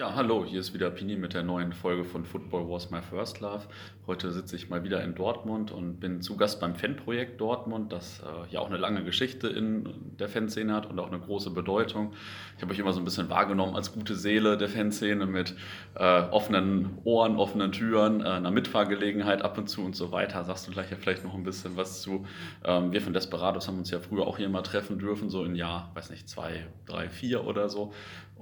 [0.00, 3.40] Ja, hallo, hier ist wieder Pini mit der neuen Folge von Football Was My First
[3.40, 3.64] Love.
[4.06, 8.20] Heute sitze ich mal wieder in Dortmund und bin zu Gast beim Fanprojekt Dortmund, das
[8.20, 12.14] äh, ja auch eine lange Geschichte in der Fanszene hat und auch eine große Bedeutung.
[12.56, 15.54] Ich habe euch immer so ein bisschen wahrgenommen als gute Seele der Fanszene mit
[15.96, 20.44] äh, offenen Ohren, offenen Türen, äh, einer Mitfahrgelegenheit ab und zu und so weiter.
[20.44, 22.24] Sagst du gleich ja vielleicht noch ein bisschen was zu.
[22.64, 25.54] Ähm, wir von Desperados haben uns ja früher auch hier mal treffen dürfen, so in
[25.54, 27.92] Jahr, weiß nicht, zwei, drei, vier oder so.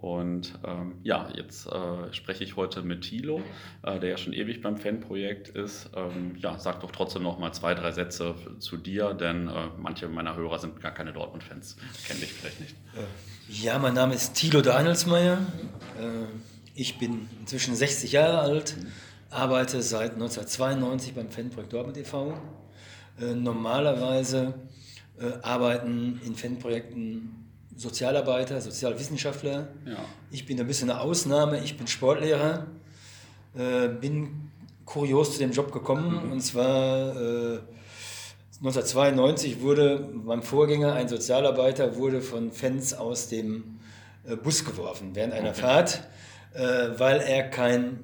[0.01, 3.43] Und ähm, ja, jetzt äh, spreche ich heute mit Thilo,
[3.83, 5.91] äh, der ja schon ewig beim Fanprojekt ist.
[5.97, 10.09] Ähm, ja, sag doch trotzdem noch mal zwei, drei Sätze zu dir, denn äh, manche
[10.09, 12.77] meiner Hörer sind gar keine Dortmund-Fans, kennen dich vielleicht nicht.
[12.95, 15.39] Äh, ja, mein Name ist Thilo Danielsmeier.
[16.01, 16.27] Äh,
[16.77, 18.77] ich bin inzwischen 60 Jahre alt,
[19.31, 22.35] arbeite seit 1992 beim Fanprojekt Dortmund e.V.
[23.21, 24.55] Äh, normalerweise
[25.43, 27.48] arbeiten in Fanprojekten
[27.79, 29.69] Sozialarbeiter, Sozialwissenschaftler.
[29.87, 30.05] Ja.
[30.33, 31.63] Ich bin ein bisschen eine Ausnahme.
[31.63, 32.67] Ich bin Sportlehrer.
[33.57, 34.51] Äh, bin
[34.85, 36.27] kurios zu dem Job gekommen.
[36.27, 36.33] Mhm.
[36.33, 37.59] Und zwar äh,
[38.59, 43.79] 1992 wurde mein Vorgänger, ein Sozialarbeiter, wurde von Fans aus dem
[44.27, 45.61] äh, Bus geworfen während einer okay.
[45.61, 46.03] Fahrt,
[46.55, 48.03] äh, weil er kein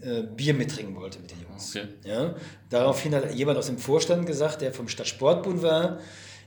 [0.00, 1.76] äh, Bier mittrinken wollte mit den Jungs.
[1.76, 1.86] Okay.
[2.02, 2.34] Ja?
[2.70, 6.00] Daraufhin hat jemand aus dem Vorstand gesagt, der vom Stadtsportbund war,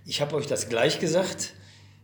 [0.06, 1.54] ich habe euch das gleich gesagt,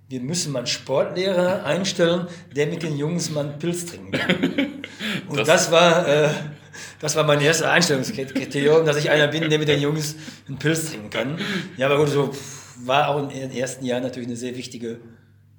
[0.07, 4.35] wir müssen mal einen Sportlehrer einstellen, der mit den Jungs mal einen Pilz trinken kann.
[5.27, 6.29] Und das, das war, äh,
[6.99, 10.15] das war mein erstes Einstellungskriterium, dass ich einer bin, der mit den Jungs
[10.47, 11.39] einen Pilz trinken kann.
[11.77, 12.31] Ja, aber gut, so
[12.83, 14.99] war auch in den ersten Jahren natürlich eine sehr wichtige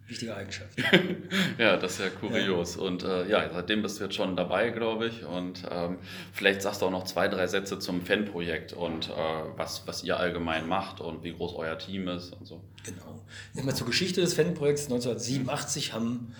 [0.07, 0.71] wichtige Eigenschaft.
[1.59, 2.77] ja, das ist ja kurios.
[2.77, 2.83] Ja.
[2.83, 5.25] Und äh, ja, seitdem bist du jetzt schon dabei, glaube ich.
[5.25, 5.98] Und ähm,
[6.33, 9.13] vielleicht sagst du auch noch zwei, drei Sätze zum Fanprojekt und äh,
[9.57, 12.63] was, was ihr allgemein macht und wie groß euer Team ist und so.
[12.85, 13.23] Genau.
[13.65, 14.85] Mal zur Geschichte des Fanprojekts.
[14.85, 16.35] 1987 haben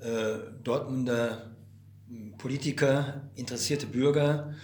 [0.00, 1.52] äh, Dortmunder
[2.38, 4.54] Politiker, interessierte Bürger,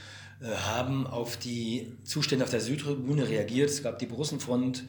[0.40, 3.70] äh, haben auf die Zustände auf der Südtribüne reagiert.
[3.70, 4.84] Es gab die Borussenfront,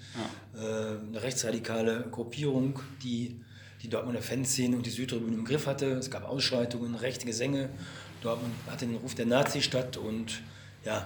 [0.56, 0.62] ja.
[0.62, 3.42] Äh, eine rechtsradikale Gruppierung, die
[3.82, 5.88] die Dortmunder Fanszene und die Südtribüne im Griff hatte.
[5.94, 7.70] Es gab Ausschreitungen, rechte Gesänge.
[8.22, 10.42] Dortmund hatte den Ruf der Nazi-Stadt und
[10.84, 11.06] ja,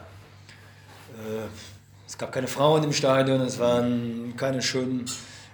[1.13, 1.47] äh,
[2.07, 5.05] es gab keine Frauen im Stadion, es waren keine schönen,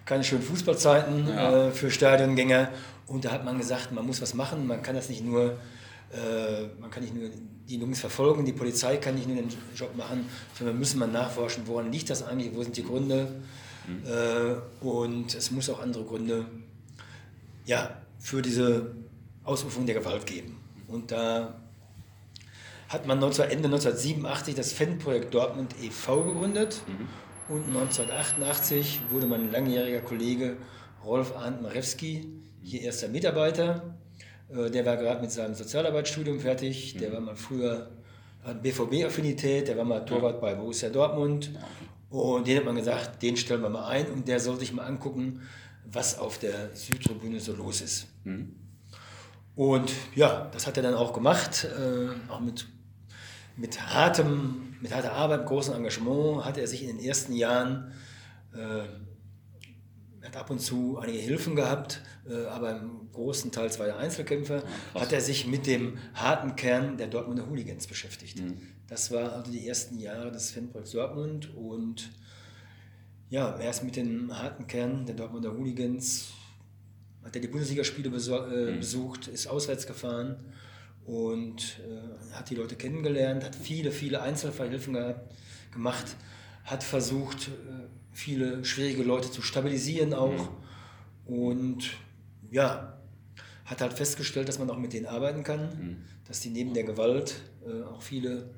[0.06, 1.68] keine schönen Fußballzeiten ja.
[1.68, 2.70] äh, für Stadiongänger.
[3.08, 5.58] Und da hat man gesagt, man muss was machen, man kann das nicht nur,
[6.12, 7.30] äh, man kann nicht nur
[7.68, 11.08] die Jungs verfolgen, die Polizei kann nicht nur den Job machen, sondern wir müssen mal
[11.08, 13.28] nachforschen, woran liegt das eigentlich, wo sind die Gründe.
[13.88, 14.04] Mhm.
[14.06, 16.46] Äh, und es muss auch andere Gründe
[17.70, 18.96] ja, für diese
[19.44, 20.58] Ausrufung der Gewalt geben.
[20.88, 21.62] Und da
[22.90, 26.24] hat man 19, Ende 1987 das Fanprojekt Dortmund e.V.
[26.24, 27.56] gegründet mhm.
[27.56, 30.58] und 1988 wurde mein langjähriger Kollege
[31.06, 32.28] Rolf Arndt Marewski
[32.64, 33.96] hier erster Mitarbeiter.
[34.50, 36.98] Äh, der war gerade mit seinem Sozialarbeitsstudium fertig.
[36.98, 37.14] Der mhm.
[37.14, 37.92] war mal früher
[38.44, 41.52] hat BVB-Affinität, der war mal Torwart bei Borussia Dortmund.
[42.10, 44.86] Und den hat man gesagt, den stellen wir mal ein und der soll sich mal
[44.86, 45.42] angucken,
[45.92, 48.08] was auf der Südtribüne so los ist.
[48.24, 48.56] Mhm.
[49.56, 52.68] Und ja, das hat er dann auch gemacht, äh, auch mit,
[53.58, 57.92] mit, hartem, mit harter Arbeit, großem Engagement hat er sich in den ersten Jahren,
[58.54, 58.84] äh,
[60.26, 64.64] hat ab und zu einige Hilfen gehabt, äh, aber im großen Teil war er Einzelkämpfer,
[64.94, 68.40] ja, hat er sich mit dem harten Kern der Dortmunder Hooligans beschäftigt.
[68.40, 68.58] Mhm.
[68.88, 72.10] Das waren also die ersten Jahre des Fanprojekts Dortmund und
[73.30, 76.34] ja, erst mit dem harten Kern der Dortmunder Hooligans
[77.24, 78.80] hat er die Bundesligaspiele äh, mhm.
[78.80, 80.38] besucht, ist auswärts gefahren
[81.06, 85.36] und äh, hat die Leute kennengelernt, hat viele, viele Einzelfallhilfen gehabt,
[85.72, 86.16] gemacht,
[86.64, 90.50] hat versucht, äh, viele schwierige Leute zu stabilisieren auch
[91.28, 91.34] mhm.
[91.34, 91.90] und
[92.50, 92.98] ja,
[93.66, 95.98] hat halt festgestellt, dass man auch mit denen arbeiten kann, mhm.
[96.28, 98.50] dass die neben der Gewalt äh, auch viele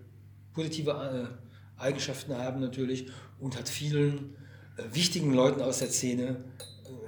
[0.54, 1.38] positive
[1.78, 4.36] Eigenschaften haben natürlich und hat vielen
[4.92, 6.44] wichtigen Leuten aus der Szene.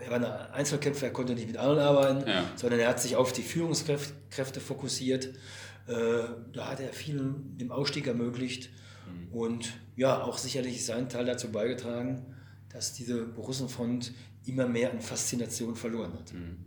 [0.04, 2.44] Er war ein Einzelkämpfer, er konnte nicht mit allen arbeiten, ja.
[2.56, 5.34] sondern er hat sich auf die Führungskräfte fokussiert.
[5.88, 6.24] Äh,
[6.54, 8.70] da hat er vielen den Ausstieg ermöglicht
[9.08, 9.34] mhm.
[9.34, 12.26] und ja, auch sicherlich seinen Teil dazu beigetragen,
[12.70, 14.14] dass diese Borussenfront
[14.46, 16.34] immer mehr an Faszination verloren hat.
[16.34, 16.58] Mhm.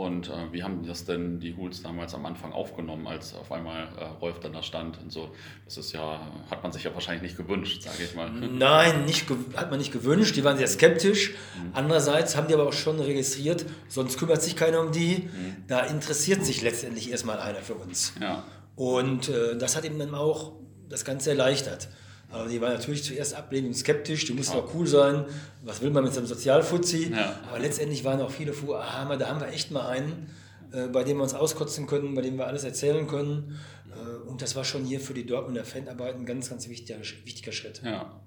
[0.00, 3.86] Und äh, wie haben das denn die Hools damals am Anfang aufgenommen, als auf einmal
[3.98, 5.28] äh, Rolf dann da stand und so?
[5.66, 8.30] Das ist ja, hat man sich ja wahrscheinlich nicht gewünscht, sage ich mal.
[8.32, 10.34] Nein, nicht, hat man nicht gewünscht.
[10.36, 11.32] Die waren sehr skeptisch.
[11.32, 11.72] Mhm.
[11.74, 15.28] Andererseits haben die aber auch schon registriert, sonst kümmert sich keiner um die.
[15.30, 15.56] Mhm.
[15.68, 18.14] Da interessiert sich letztendlich erstmal einer für uns.
[18.22, 18.44] Ja.
[18.76, 20.52] Und äh, das hat ihm dann auch
[20.88, 21.90] das Ganze erleichtert.
[22.30, 25.24] Aber die war natürlich zuerst ablehnend und skeptisch, die mussten auch cool sein,
[25.62, 27.10] was will man mit so einem Sozialfuzzi?
[27.12, 27.40] Ja.
[27.48, 30.30] Aber letztendlich waren auch viele vor, aha, da haben wir echt mal einen,
[30.72, 33.58] äh, bei dem wir uns auskotzen können, bei dem wir alles erzählen können.
[33.90, 37.52] Äh, und das war schon hier für die Dortmunder Fanarbeit ein ganz, ganz wichtiger, wichtiger
[37.52, 37.82] Schritt.
[37.84, 38.20] Ja.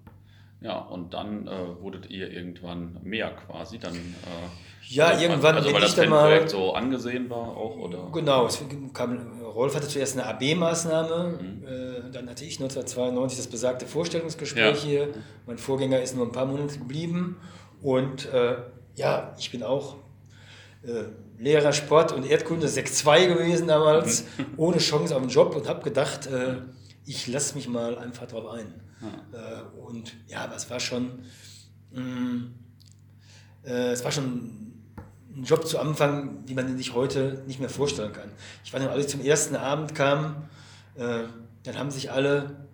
[0.64, 3.80] Ja, und dann äh, wurdet ihr irgendwann mehr quasi.
[3.80, 6.48] Dann, äh, ja, also, irgendwann also, bin weil das ich dann mal.
[6.48, 8.10] so angesehen war auch, oder?
[8.12, 8.62] Genau, es
[8.94, 11.64] kam, Rolf hatte zuerst eine AB-Maßnahme, mhm.
[11.66, 14.90] äh, dann hatte ich 1992 das besagte Vorstellungsgespräch ja.
[14.90, 15.10] hier.
[15.46, 17.38] Mein Vorgänger ist nur ein paar Monate geblieben
[17.82, 18.58] und äh,
[18.96, 19.96] ja, ich bin auch
[20.84, 21.06] äh,
[21.40, 24.46] Lehrer Sport und Erdkunde 6-2 gewesen damals, mhm.
[24.58, 26.58] ohne Chance auf einen Job und habe gedacht, äh,
[27.06, 28.74] ich lasse mich mal einfach drauf ein.
[29.02, 29.60] Ja.
[29.60, 31.24] Äh, und ja, aber es war schon,
[31.92, 32.54] mh, mm,
[33.66, 34.63] äh, es war schon
[35.36, 38.30] ein Job zu Anfang, wie man sich heute nicht mehr vorstellen kann.
[38.64, 40.48] Ich weiß noch, als ich zum ersten Abend kam,
[40.96, 41.24] äh,
[41.64, 42.68] dann haben sich alle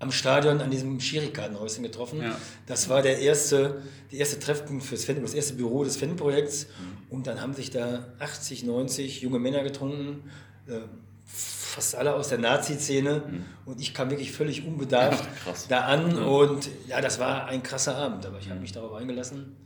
[0.00, 2.22] am Stadion an diesem Schirikartenhäuschen getroffen.
[2.22, 2.36] Ja.
[2.66, 3.82] Das war der erste,
[4.12, 6.66] der erste Treffpunkt fürs Fan, das erste Büro des Fanprojekts.
[6.66, 7.14] Mhm.
[7.14, 10.30] Und dann haben sich da 80, 90 junge Männer getrunken,
[10.68, 10.80] äh,
[11.26, 13.22] fast alle aus der Nazi-Szene.
[13.28, 13.44] Mhm.
[13.66, 16.16] Und ich kam wirklich völlig unbedarft ja, da an.
[16.16, 16.22] Ja.
[16.24, 18.62] Und ja, das war ein krasser Abend, aber ich habe mhm.
[18.62, 19.56] mich darauf eingelassen.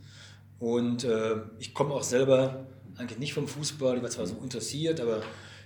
[0.63, 2.65] Und äh, ich komme auch selber
[2.95, 4.43] eigentlich nicht vom Fußball, ich war zwar so mhm.
[4.43, 5.17] interessiert, aber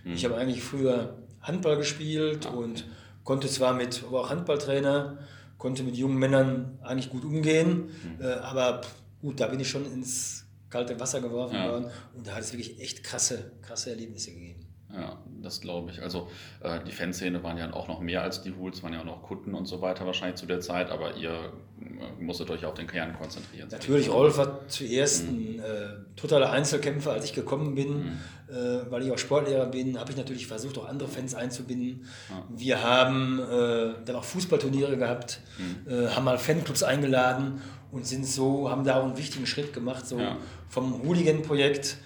[0.03, 0.13] mhm.
[0.13, 2.57] ich habe eigentlich früher Handball gespielt okay.
[2.57, 2.87] und
[3.23, 5.19] konnte zwar mit, war auch Handballtrainer,
[5.59, 8.21] konnte mit jungen Männern eigentlich gut umgehen, mhm.
[8.23, 8.81] äh, aber
[9.21, 11.69] gut, da bin ich schon ins kalte Wasser geworfen ja.
[11.69, 14.65] worden und da hat es wirklich echt krasse, krasse Erlebnisse gegeben.
[14.91, 16.01] Ja, das glaube ich.
[16.01, 16.29] Also
[16.61, 19.23] äh, die Fanszene waren ja auch noch mehr als die Hools, waren ja auch noch
[19.23, 22.87] Kunden und so weiter wahrscheinlich zu der Zeit, aber ihr äh, musstet euch auf den
[22.87, 23.67] Kern konzentrieren.
[23.71, 25.29] Natürlich, Rolf war zuerst mhm.
[25.29, 28.19] ein äh, totaler Einzelkämpfer, als ich gekommen bin, mhm.
[28.49, 32.05] Äh, weil ich auch Sportlehrer bin, habe ich natürlich versucht, auch andere Fans einzubinden.
[32.29, 32.43] Ja.
[32.47, 35.91] Wir haben äh, dann auch Fußballturniere gehabt, mhm.
[35.91, 37.61] Äh, haben mal Fanclubs eingeladen
[37.91, 40.37] und sind so, haben da auch einen wichtigen Schritt gemacht, so ja.
[40.69, 41.97] vom Hooligan-Projekt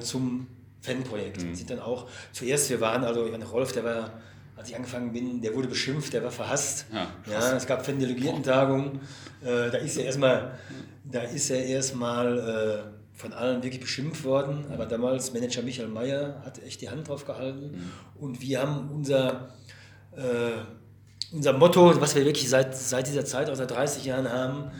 [0.00, 0.46] zum
[0.86, 1.42] Fanprojekt.
[1.42, 1.54] Mhm.
[1.54, 4.12] Sind dann auch, zuerst, wir waren, also ich Rolf, der war,
[4.56, 6.86] als ich angefangen bin, der wurde beschimpft, der war verhasst.
[6.92, 9.00] Ja, ja es gab Fan-Delegiertentagungen.
[9.42, 10.58] Äh, da ist er erstmal,
[11.04, 14.64] da ist er erstmal äh, von allen wirklich beschimpft worden.
[14.72, 17.72] Aber damals Manager Michael Mayer hat echt die Hand drauf gehalten.
[17.72, 18.22] Mhm.
[18.22, 19.50] Und wir haben unser,
[20.16, 24.70] äh, unser Motto, was wir wirklich seit, seit dieser Zeit, auch seit 30 Jahren haben,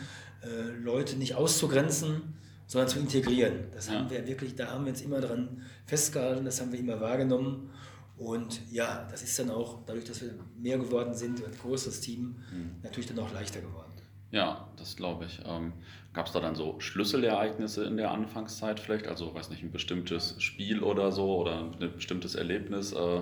[0.41, 2.35] äh, Leute nicht auszugrenzen,
[2.67, 3.71] sondern zu integrieren.
[3.73, 3.93] Das ja.
[3.93, 7.71] haben wir wirklich, da haben wir uns immer dran festgehalten, das haben wir immer wahrgenommen.
[8.17, 12.35] Und ja, das ist dann auch, dadurch, dass wir mehr geworden sind, ein größeres Team,
[12.51, 12.75] mhm.
[12.83, 13.91] natürlich dann auch leichter geworden.
[14.31, 15.39] Ja, das glaube ich.
[15.45, 15.73] Ähm,
[16.17, 19.05] Gab es da dann so Schlüsselereignisse in der Anfangszeit vielleicht?
[19.05, 23.21] Also, weiß nicht, ein bestimmtes Spiel oder so oder ein bestimmtes Erlebnis, äh,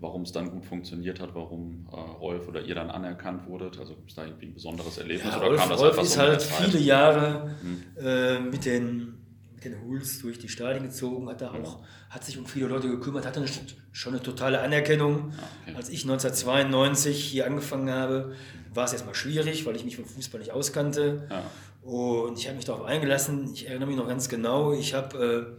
[0.00, 3.78] warum es dann gut funktioniert hat, warum äh, Rolf oder ihr dann anerkannt wurdet?
[3.78, 6.12] Also gibt es da irgendwie ein besonderes Erlebnis ja, oder Rolf, kam das Rolf ist
[6.12, 7.82] so halt viele Jahre hm.
[8.04, 9.14] äh, mit den
[9.54, 11.80] mit den Hools durch die Stadien gezogen, hat, da auch,
[12.10, 13.48] hat sich um viele Leute gekümmert, hatte eine,
[13.90, 15.32] schon eine totale Anerkennung.
[15.32, 15.76] Ah, okay.
[15.76, 18.36] Als ich 1992 hier angefangen habe,
[18.72, 21.26] war es erstmal schwierig, weil ich mich vom Fußball nicht auskannte.
[21.28, 21.42] Ja.
[21.82, 23.50] Und ich habe mich darauf eingelassen.
[23.52, 24.72] Ich erinnere mich noch ganz genau.
[24.74, 25.56] Ich habe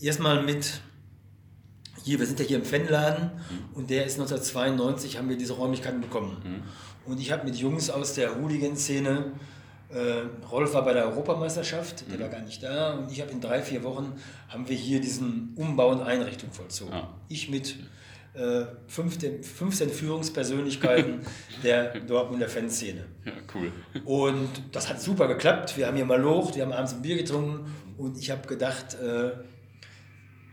[0.00, 0.80] äh, erstmal mit
[2.02, 3.76] hier, wir sind ja hier im Fanladen mhm.
[3.76, 6.36] und der ist 1992, haben wir diese Räumlichkeiten bekommen.
[6.44, 7.10] Mhm.
[7.10, 9.32] Und ich habe mit Jungs aus der Hooligan-Szene,
[9.90, 12.22] äh, Rolf war bei der Europameisterschaft, der mhm.
[12.22, 14.12] war gar nicht da und ich habe in drei, vier Wochen,
[14.48, 16.92] haben wir hier diesen Umbau und Einrichtung vollzogen.
[16.92, 17.08] Ja.
[17.28, 17.76] Ich mit
[18.34, 21.20] äh, 15, 15 Führungspersönlichkeiten
[21.62, 23.04] der Dortmunder Fanszene.
[23.24, 23.72] Ja, cool.
[24.04, 25.76] Und das hat super geklappt.
[25.76, 28.94] Wir haben hier mal locht, wir haben abends ein Bier getrunken und ich habe gedacht,
[28.94, 29.32] äh,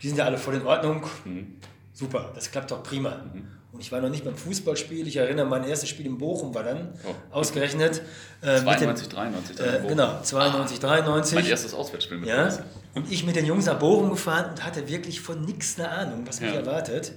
[0.02, 1.06] die sind ja alle voll in Ordnung.
[1.24, 1.56] Mhm.
[1.92, 3.22] Super, das klappt doch prima.
[3.32, 3.46] Mhm.
[3.72, 5.06] Und ich war noch nicht beim Fußballspiel.
[5.06, 7.36] Ich erinnere, mein erstes Spiel in Bochum war dann oh.
[7.36, 8.02] ausgerechnet.
[8.40, 9.60] Äh, 92, dem, 93.
[9.60, 11.34] Äh, genau, 92, ah, 93.
[11.36, 12.48] Mein erstes Auswärtsspiel mit ja.
[12.94, 16.26] Und ich mit den Jungs nach Bochum gefahren und hatte wirklich von nichts eine Ahnung,
[16.26, 16.56] was mich ja.
[16.56, 17.12] erwartet.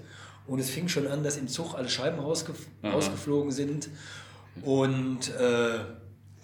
[0.45, 2.91] Und es fing schon an, dass im Zug alle Scheiben rausgef Aha.
[2.91, 3.89] rausgeflogen sind.
[4.61, 5.79] Und äh,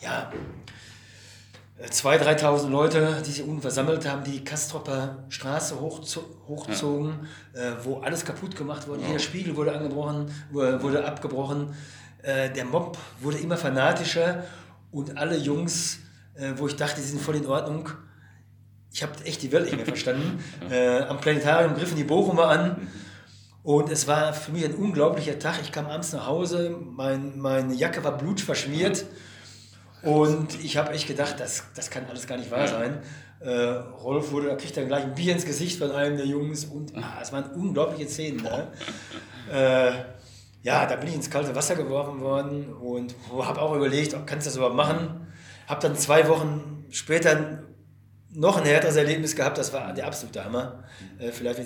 [0.02, 0.32] ja,
[1.82, 7.62] 2.000, 3.000 Leute, die sich unten versammelt haben, die Kastropper Straße hochzogen, ja.
[7.62, 9.02] äh, wo alles kaputt gemacht wurde.
[9.02, 9.08] Ja.
[9.08, 11.74] Jeder Spiegel wurde angebrochen, wurde abgebrochen.
[12.22, 14.44] Äh, der Mob wurde immer fanatischer
[14.92, 16.00] und alle Jungs,
[16.36, 17.90] äh, wo ich dachte, die sind voll in Ordnung,
[18.92, 20.44] ich habe echt die Welt nicht mehr verstanden.
[20.70, 22.70] Äh, am Planetarium griffen die Bochumer an.
[22.70, 22.88] Mhm.
[23.64, 25.60] Und es war für mich ein unglaublicher Tag.
[25.62, 29.06] Ich kam abends nach Hause, mein, meine Jacke war blutverschmiert.
[30.02, 33.00] Und ich habe echt gedacht, das, das kann alles gar nicht wahr sein.
[33.42, 36.96] Äh, Rolf wurde, kriegt dann gleich ein Bier ins Gesicht von einem der Jungs und
[36.96, 38.72] ah, es waren unglaubliche Szenen da.
[39.52, 39.92] Äh,
[40.62, 44.50] ja, da bin ich ins kalte Wasser geworfen worden und habe auch überlegt, kannst du
[44.50, 45.28] das überhaupt machen?
[45.68, 47.64] Habe dann zwei Wochen später
[48.32, 50.84] noch ein härteres Erlebnis gehabt, das war der absolute Hammer.
[51.18, 51.62] Äh, vielleicht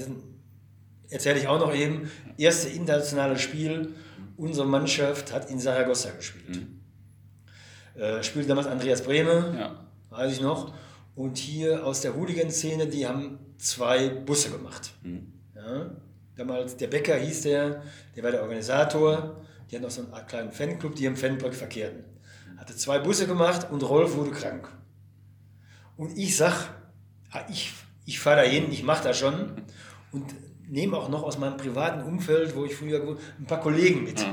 [1.09, 2.09] erzähle ich auch noch eben.
[2.37, 3.95] Erste internationale Spiel,
[4.37, 6.49] unsere Mannschaft hat in Saragossa gespielt.
[6.49, 6.82] Mhm.
[7.95, 9.75] Äh, spielte damals Andreas Brehme, ja.
[10.09, 10.73] weiß ich noch.
[11.15, 14.93] Und hier aus der Hooligan-Szene, die haben zwei Busse gemacht.
[15.03, 15.31] Mhm.
[15.55, 15.91] Ja,
[16.35, 17.83] damals der Bäcker hieß der,
[18.15, 19.37] der war der Organisator.
[19.69, 22.03] Die hatten noch so einen kleinen Fanclub, die im Fanbrück verkehrten.
[22.57, 24.67] Hatte zwei Busse gemacht und Rolf wurde krank.
[25.97, 26.69] Und ich sag,
[27.31, 27.71] ah, ich,
[28.05, 29.61] ich fahre da hin, ich mache das schon.
[30.11, 30.33] Und
[30.67, 34.25] nehme auch noch aus meinem privaten Umfeld, wo ich früher gewohnt ein paar Kollegen mit.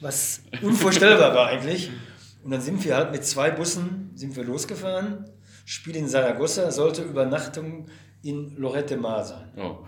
[0.00, 1.90] Was unvorstellbar war eigentlich.
[2.42, 5.24] Und dann sind wir halt mit zwei Bussen sind wir losgefahren.
[5.64, 7.86] Spiel in Saragossa sollte Übernachtung
[8.22, 9.52] in Lorette Mar sein.
[9.56, 9.78] Oh.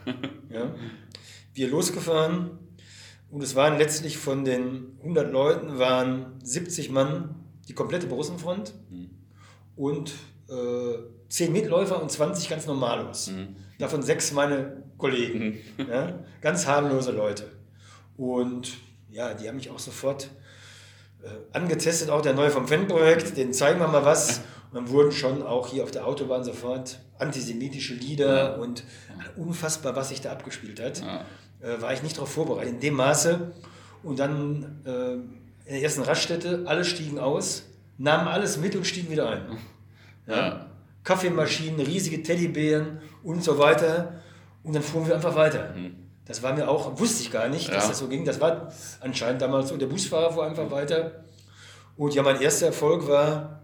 [0.50, 0.74] ja.
[1.54, 2.58] Wir losgefahren
[3.30, 7.34] und es waren letztlich von den 100 Leuten waren 70 Mann
[7.68, 9.10] die komplette Borussenfront mhm.
[9.76, 10.12] und
[10.48, 13.30] äh, 10 Mitläufer und 20 ganz Normalos.
[13.30, 13.56] Mhm.
[13.78, 15.58] Davon sechs meine Kollegen.
[15.76, 15.88] Mhm.
[15.88, 16.24] Ja?
[16.40, 17.50] Ganz harmlose Leute.
[18.16, 18.74] Und
[19.10, 20.30] ja, die haben mich auch sofort
[21.52, 24.40] angetestet, auch der neue vom Fan-Projekt, den zeigen wir mal was.
[24.70, 28.54] Und dann wurden schon auch hier auf der Autobahn sofort antisemitische Lieder ja.
[28.54, 28.84] und
[29.36, 31.00] unfassbar, was sich da abgespielt hat.
[31.00, 31.24] Ja.
[31.60, 33.52] Äh, war ich nicht darauf vorbereitet, in dem Maße.
[34.02, 37.64] Und dann äh, in der ersten Raststätte, alle stiegen aus,
[37.98, 39.58] nahmen alles mit und stiegen wieder ein.
[40.26, 40.66] Ja.
[41.04, 44.22] Kaffeemaschinen, riesige Teddybären und so weiter.
[44.62, 45.74] Und dann fuhren wir einfach weiter.
[45.76, 45.94] Mhm.
[46.26, 48.24] Das war mir auch, wusste ich gar nicht, dass das so ging.
[48.24, 49.76] Das war anscheinend damals so.
[49.76, 51.24] Der Busfahrer fuhr einfach weiter.
[51.96, 53.60] Und ja, mein erster Erfolg war,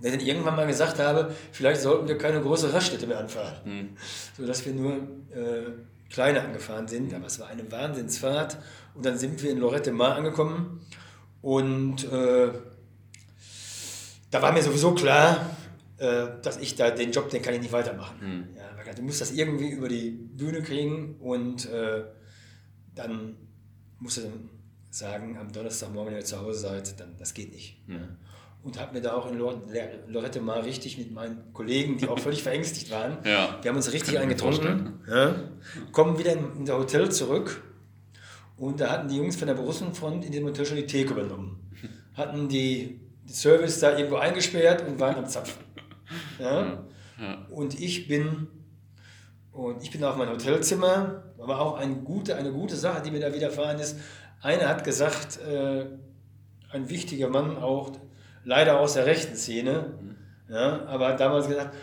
[0.00, 3.54] dass ich dann irgendwann mal gesagt habe, vielleicht sollten wir keine große Raststätte mehr anfahren.
[3.64, 3.88] Mhm.
[4.36, 5.70] Sodass wir nur äh,
[6.10, 7.12] kleine angefahren sind.
[7.14, 8.56] Aber es war eine Wahnsinnsfahrt.
[8.94, 10.84] Und dann sind wir in Lorette Mar angekommen.
[11.42, 12.52] Und äh,
[14.30, 15.44] da war mir sowieso klar,
[16.42, 18.16] dass ich da den Job, den kann ich nicht weitermachen.
[18.20, 18.56] Mhm.
[18.56, 22.04] Ja, du musst das irgendwie über die Bühne kriegen und äh,
[22.94, 23.36] dann
[23.98, 24.22] musst du
[24.90, 27.78] sagen, am Donnerstagmorgen, wenn ihr zu Hause seid, dann das geht nicht.
[27.88, 27.96] Ja.
[28.62, 32.42] Und habe mir da auch in Lorette mal richtig mit meinen Kollegen, die auch völlig
[32.42, 33.58] verängstigt waren, ja.
[33.60, 35.34] wir haben uns richtig eingetrunken, ja,
[35.90, 37.62] kommen wieder in unser Hotel zurück
[38.56, 41.58] und da hatten die Jungs von der Borussenfront in dem Hotel schon die Theke übernommen.
[42.14, 45.64] Hatten die Service da irgendwo eingesperrt und waren am Zapfen.
[46.38, 46.84] Ja?
[47.20, 47.46] ja.
[47.50, 48.48] Und ich bin
[49.52, 53.20] und ich bin auf mein Hotelzimmer, aber auch eine gute, eine gute Sache, die mir
[53.20, 53.98] da widerfahren ist.
[54.40, 55.84] Einer hat gesagt, äh,
[56.70, 57.92] ein wichtiger Mann auch,
[58.44, 60.16] leider aus der rechten Szene, mhm.
[60.54, 61.74] ja, aber hat damals gesagt,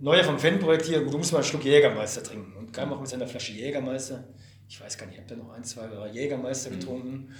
[0.00, 2.56] Neuer vom Fanprojekt hier, du musst mal einen Schluck Jägermeister trinken.
[2.56, 4.24] Und kam auch mit seiner Flasche Jägermeister.
[4.68, 6.74] Ich weiß gar nicht, ich habe da noch ein, zwei Jägermeister mhm.
[6.74, 7.34] getrunken.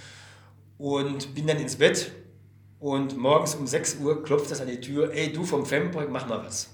[0.77, 2.11] Und bin dann ins Bett
[2.79, 6.27] und morgens um 6 Uhr klopft das an die Tür, ey, du vom Femprojekt, mach
[6.27, 6.69] mal was.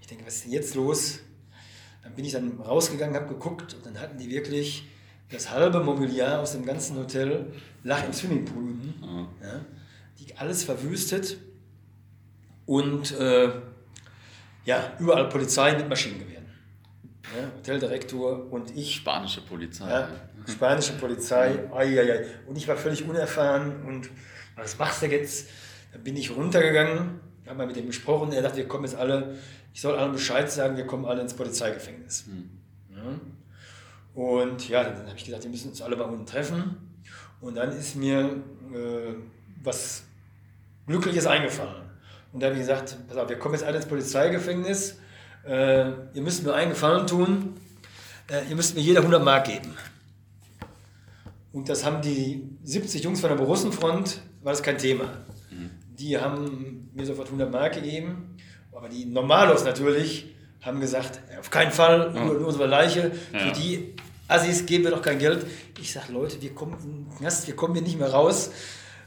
[0.00, 1.20] Ich denke, was ist denn jetzt los?
[2.02, 4.86] Dann bin ich dann rausgegangen, habe geguckt und dann hatten die wirklich
[5.30, 8.94] das halbe Mobiliar aus dem ganzen Hotel lag im Swimmingpool unten.
[9.00, 9.26] Mhm.
[9.42, 9.64] Ja,
[10.18, 11.38] die alles verwüstet
[12.64, 13.50] und äh,
[14.64, 16.46] ja, überall Polizei mit Maschinengewehren.
[17.36, 18.96] Ja, Hoteldirektor und ich.
[18.96, 19.88] Spanische Polizei.
[19.88, 20.08] Ja,
[20.46, 21.68] spanische Polizei.
[21.72, 22.26] Ai, ai, ai.
[22.46, 24.10] Und ich war völlig unerfahren und
[24.56, 25.48] was machst du jetzt?
[25.92, 28.32] Dann bin ich runtergegangen, habe mal mit ihm gesprochen.
[28.32, 29.36] Er dachte, wir kommen jetzt alle,
[29.72, 32.26] ich soll allen Bescheid sagen, wir kommen alle ins Polizeigefängnis.
[32.26, 32.50] Mhm.
[32.94, 33.20] Ja.
[34.14, 36.76] Und ja, dann, dann habe ich gesagt, wir müssen uns alle bei unten treffen.
[37.40, 39.14] Und dann ist mir äh,
[39.62, 40.04] was
[40.86, 41.82] Glückliches eingefallen.
[42.32, 44.98] Und da habe ich gesagt, pass auf, wir kommen jetzt alle ins Polizeigefängnis.
[45.46, 47.54] Äh, ihr müsst mir einen Gefallen tun.
[48.28, 49.74] Äh, ihr müsst mir jeder 100 Mark geben.
[51.52, 55.06] Und das haben die 70 Jungs von der Borussenfront war das kein Thema.
[55.50, 55.70] Mhm.
[55.98, 58.36] Die haben mir sofort 100 Mark gegeben,
[58.70, 63.38] aber die Normalos natürlich haben gesagt, auf keinen Fall, nur, nur unsere Leiche, ja.
[63.40, 63.96] für die
[64.28, 65.44] Assis geben wir doch kein Geld.
[65.80, 68.52] Ich sage, Leute, wir kommen, wir kommen hier nicht mehr raus,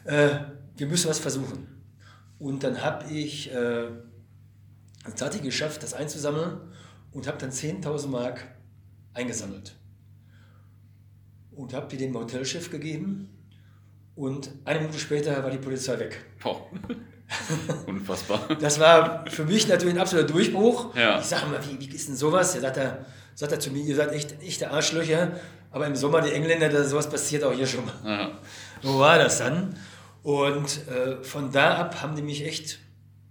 [0.03, 0.27] äh,
[0.75, 1.67] wir müssen was versuchen.
[2.38, 3.88] Und dann habe ich, äh,
[5.05, 6.60] das hatte ich geschafft, das einzusammeln
[7.13, 8.46] und habe dann 10.000 Mark
[9.13, 9.74] eingesammelt.
[11.51, 13.38] Und habe die dem Hotelchef gegeben
[14.20, 16.26] und eine Minute später war die Polizei weg.
[16.44, 16.68] Boah.
[17.88, 18.50] Unfassbar.
[18.60, 20.94] Das war für mich natürlich ein absoluter Durchbruch.
[20.94, 21.20] Ja.
[21.20, 22.54] Ich sage mal, wie, wie ist denn sowas?
[22.54, 25.40] Er sagt, er, sagt er zu mir, ihr seid echt echte Arschlöcher,
[25.72, 27.94] aber im Sommer die Engländer, da sowas passiert auch hier schon mal.
[28.04, 28.32] Ja.
[28.84, 29.78] So war das dann.
[30.22, 32.80] Und äh, von da ab haben die mich echt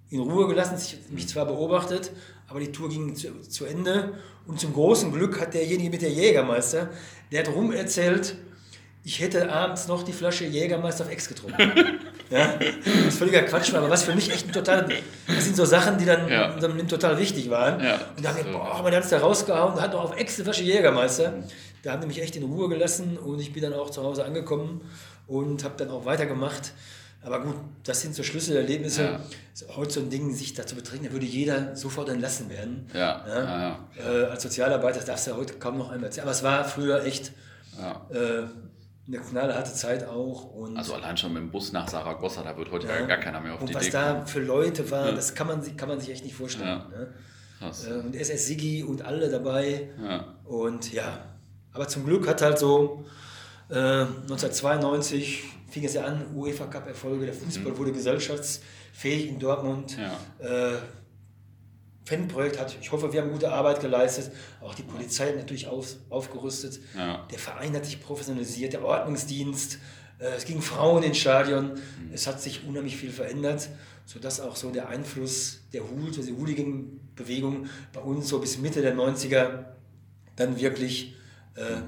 [0.08, 0.78] in Ruhe gelassen,
[1.10, 2.12] mich zwar beobachtet,
[2.46, 4.14] aber die Tour ging zu, zu Ende.
[4.46, 6.88] Und zum großen Glück hat derjenige mit der Jägermeister,
[7.30, 8.36] der hat rum erzählt,
[9.08, 11.72] ich hätte abends noch die Flasche Jägermeister auf Ex getrunken.
[12.30, 14.86] ja, das ist völliger Quatsch, aber was für mich echt ein total,
[15.26, 16.54] das sind so Sachen, die dann, ja.
[16.60, 17.82] dann total wichtig waren.
[17.82, 20.16] Ja, und da haben wir, boah, man hat es da rausgehauen und hat noch auf
[20.18, 21.42] Ex eine Flasche Jägermeister.
[21.82, 24.26] Da haben die mich echt in Ruhe gelassen und ich bin dann auch zu Hause
[24.26, 24.82] angekommen
[25.26, 26.74] und habe dann auch weitergemacht.
[27.22, 29.04] Aber gut, das sind so Schlüsselerlebnisse.
[29.04, 29.20] Ja.
[29.74, 32.90] Heute so ein Ding, sich dazu betrinken, da würde jeder sofort entlassen werden.
[32.92, 33.24] Ja.
[33.26, 33.78] ja?
[33.96, 36.24] ja äh, als Sozialarbeiter darfst du ja heute kaum noch einmal erzählen.
[36.24, 37.32] Aber es war früher echt
[38.10, 38.42] äh,
[39.08, 40.44] eine knallharte Zeit auch.
[40.44, 43.40] Und also allein schon mit dem Bus nach Saragossa, da wird heute ja, gar keiner
[43.40, 44.04] mehr auf und die Idee kommen.
[44.04, 46.82] was da für Leute waren, das kann man, kann man sich echt nicht vorstellen.
[46.90, 47.14] Ne?
[47.58, 47.86] Krass.
[47.86, 49.88] Äh, und SS Sigi und alle dabei.
[50.44, 51.24] Und ja,
[51.72, 53.04] aber zum Glück hat halt so
[53.70, 57.78] äh, 1992 fing es ja an, UEFA Cup Erfolge, der Fußball mhm.
[57.78, 59.96] wurde gesellschaftsfähig in Dortmund.
[59.98, 60.18] Ja.
[60.46, 60.78] Äh,
[62.08, 64.32] Fanprojekt hat, ich hoffe, wir haben gute Arbeit geleistet.
[64.62, 66.80] Auch die Polizei hat natürlich auf, aufgerüstet.
[66.96, 67.26] Ja.
[67.30, 69.78] Der Verein hat sich professionalisiert, der Ordnungsdienst.
[70.18, 71.74] Äh, es ging Frauen ins Stadion.
[71.74, 72.12] Mhm.
[72.12, 73.68] Es hat sich unheimlich viel verändert,
[74.06, 78.80] sodass auch so der Einfluss der Hut, also die Hooligan-Bewegung bei uns so bis Mitte
[78.80, 79.66] der 90er
[80.36, 81.14] dann wirklich
[81.56, 81.82] äh,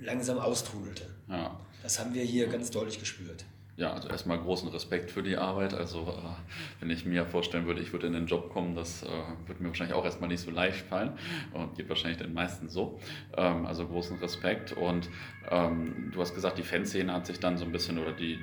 [0.00, 1.04] langsam austrudelte.
[1.28, 1.60] Ja.
[1.82, 3.44] Das haben wir hier ganz deutlich gespürt.
[3.78, 5.72] Ja, also erstmal großen Respekt für die Arbeit.
[5.72, 9.06] Also äh, wenn ich mir vorstellen würde, ich würde in den Job kommen, das äh,
[9.46, 11.12] würde mir wahrscheinlich auch erstmal nicht so leicht fallen
[11.52, 12.98] und geht wahrscheinlich den meisten so.
[13.36, 14.72] Ähm, also großen Respekt.
[14.72, 15.08] Und
[15.48, 18.40] ähm, du hast gesagt, die Fanszene hat sich dann so ein bisschen oder die,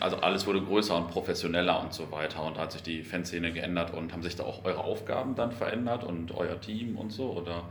[0.00, 3.52] also alles wurde größer und professioneller und so weiter und da hat sich die Fanszene
[3.52, 7.32] geändert und haben sich da auch eure Aufgaben dann verändert und euer Team und so
[7.32, 7.64] oder?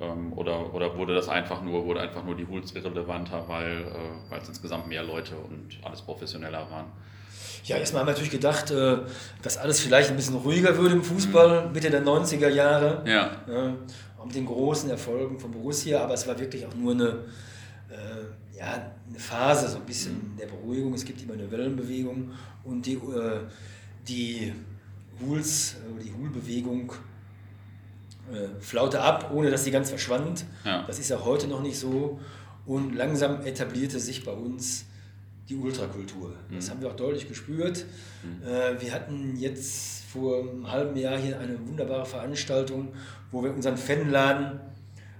[0.00, 3.84] Ähm, oder, oder wurde das einfach nur, wurde einfach nur die Hools irrelevanter, weil,
[4.30, 6.86] äh, es insgesamt mehr Leute und alles professioneller waren?
[7.64, 8.98] Ja, erstmal haben wir natürlich gedacht, äh,
[9.42, 11.72] dass alles vielleicht ein bisschen ruhiger würde im Fußball, mhm.
[11.72, 13.02] Mitte der 90er Jahre.
[13.06, 13.30] Ja.
[13.46, 13.74] ja.
[14.24, 17.08] mit den großen Erfolgen von Borussia, aber es war wirklich auch nur eine,
[17.90, 20.36] äh, ja, eine Phase, so ein bisschen mhm.
[20.38, 20.94] der Beruhigung.
[20.94, 22.30] Es gibt immer eine Wellenbewegung
[22.64, 23.40] und die, äh,
[24.08, 24.52] die
[25.20, 26.92] Hools, äh, die Hool-Bewegung
[28.32, 30.44] äh, flaute ab, ohne dass sie ganz verschwand.
[30.64, 30.84] Ja.
[30.86, 32.20] Das ist ja heute noch nicht so.
[32.66, 34.84] Und langsam etablierte sich bei uns
[35.48, 36.34] die Ultrakultur.
[36.52, 36.70] Das mhm.
[36.70, 37.86] haben wir auch deutlich gespürt.
[38.22, 38.48] Mhm.
[38.48, 42.88] Äh, wir hatten jetzt vor einem halben Jahr hier eine wunderbare Veranstaltung,
[43.32, 44.60] wo wir unseren Fanladen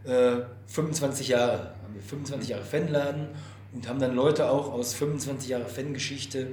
[0.04, 3.28] äh, 25 Jahre, haben wir 25 Jahre Fanladen
[3.72, 6.48] und haben dann Leute auch aus 25 Jahre Fangeschichte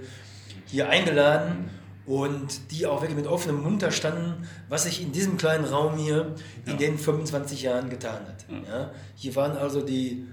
[0.66, 1.66] hier eingeladen.
[1.66, 5.66] Mhm und die auch wirklich mit offenem Mund da standen, was sich in diesem kleinen
[5.66, 6.34] Raum hier
[6.66, 6.72] ja.
[6.72, 8.46] in den 25 Jahren getan hat.
[8.50, 8.80] Ja.
[8.80, 8.92] ja.
[9.16, 10.26] Hier waren also die,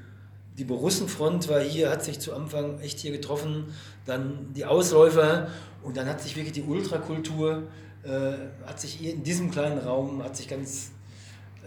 [0.57, 3.75] die Borussenfront war hier, hat sich zu Anfang echt hier getroffen,
[4.07, 5.49] dann die Ausläufer
[5.83, 7.65] und dann hat sich wirklich die Ultrakultur,
[8.05, 8.33] äh,
[8.65, 10.93] hat sich hier in diesem kleinen Raum, hat sich ganz,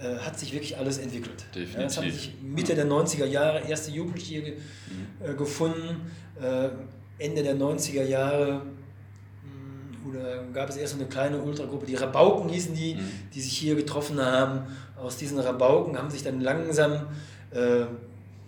[0.02, 1.46] äh, hat sich wirklich alles entwickelt.
[1.54, 1.86] Definitiv.
[1.86, 5.32] Es haben sich Mitte der 90er Jahre erste Jugendliche hier mhm.
[5.32, 6.10] äh, gefunden,
[6.42, 6.70] äh,
[7.20, 8.62] Ende der 90er Jahre
[10.10, 13.12] oder gab es erst so eine kleine Ultragruppe, die Rabauken hießen die, mhm.
[13.34, 14.62] die sich hier getroffen haben.
[14.98, 17.08] Aus diesen Rabauken haben sich dann langsam
[17.52, 17.86] äh,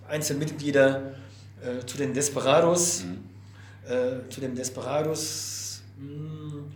[0.08, 1.14] einzelne Mitglieder
[1.62, 3.92] äh, zu den Desperados, mhm.
[3.92, 6.72] äh, zu den Desperados, mh, hm,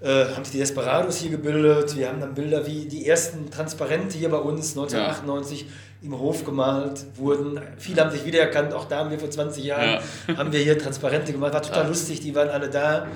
[0.00, 1.96] äh, haben sich die Desperados hier gebildet.
[1.96, 5.62] Wir haben dann Bilder wie die ersten Transparente hier bei uns 1998.
[5.62, 5.66] Ja
[6.02, 7.60] im Hof gemalt wurden.
[7.76, 10.36] Viele haben sich wiedererkannt, auch da haben wir vor 20 Jahren, ja.
[10.36, 11.88] haben wir hier Transparente gemalt, war total ja.
[11.88, 13.06] lustig, die waren alle da.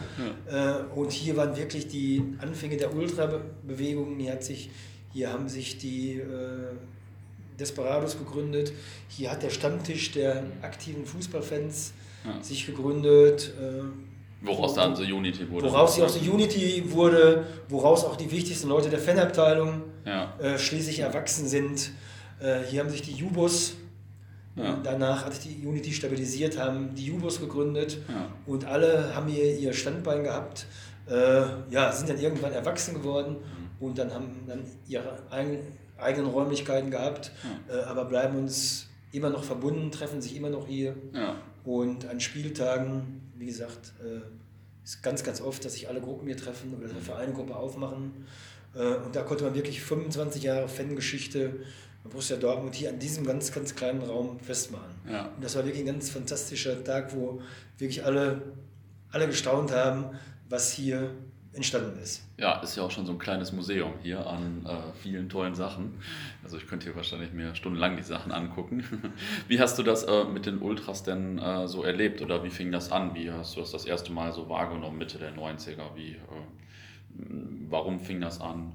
[0.51, 0.81] Ja.
[0.81, 4.71] Äh, und hier waren wirklich die Anfänge der Ultrabewegung, hier, hat sich,
[5.13, 6.75] hier haben sich die äh,
[7.59, 8.73] Desperados gegründet,
[9.09, 11.93] hier hat der Stammtisch der aktiven Fußballfans
[12.41, 13.53] sich gegründet.
[13.61, 15.71] Äh, Woraus dann so Unity wurde.
[15.71, 19.85] Woraus auch so Unity wurde, woraus auch die wichtigsten Leute der Fanabteilung
[20.59, 21.93] schließlich erwachsen sind.
[22.41, 23.75] Äh, hier haben sich die Jubos,
[24.57, 24.79] ja.
[24.83, 28.29] danach hat sich die Unity stabilisiert, haben die Jubos gegründet ja.
[28.47, 30.67] und alle haben hier ihr Standbein gehabt,
[31.09, 33.87] äh, ja, sind dann irgendwann erwachsen geworden mhm.
[33.87, 37.33] und dann haben dann ihre eigenen Räumlichkeiten gehabt,
[37.69, 37.77] ja.
[37.77, 40.97] äh, aber bleiben uns immer noch verbunden, treffen sich immer noch hier
[41.65, 44.21] und an Spieltagen, wie gesagt, äh,
[44.85, 48.27] ist ganz, ganz oft, dass sich alle Gruppen hier treffen oder für eine Gruppe aufmachen.
[48.75, 51.61] Äh, und da konnte man wirklich 25 Jahre Fangeschichte
[52.05, 54.95] Borussia Dortmund hier an diesem ganz, ganz kleinen Raum festmachen.
[55.11, 55.27] Ja.
[55.35, 57.41] Und das war wirklich ein ganz fantastischer Tag, wo
[57.79, 58.43] wirklich alle,
[59.11, 60.11] alle gestaunt haben,
[60.49, 61.13] was hier
[61.55, 62.23] entstanden ist.
[62.37, 65.95] Ja, ist ja auch schon so ein kleines Museum hier an äh, vielen tollen Sachen.
[66.43, 68.85] Also ich könnte hier wahrscheinlich mir stundenlang die Sachen angucken.
[69.49, 72.73] Wie hast du das äh, mit den Ultras denn äh, so erlebt oder wie fing
[72.73, 73.15] das an?
[73.15, 75.95] Wie hast du das das erste Mal so wahrgenommen, Mitte der 90er?
[75.95, 76.19] Wie, äh,
[77.69, 78.73] warum fing das an?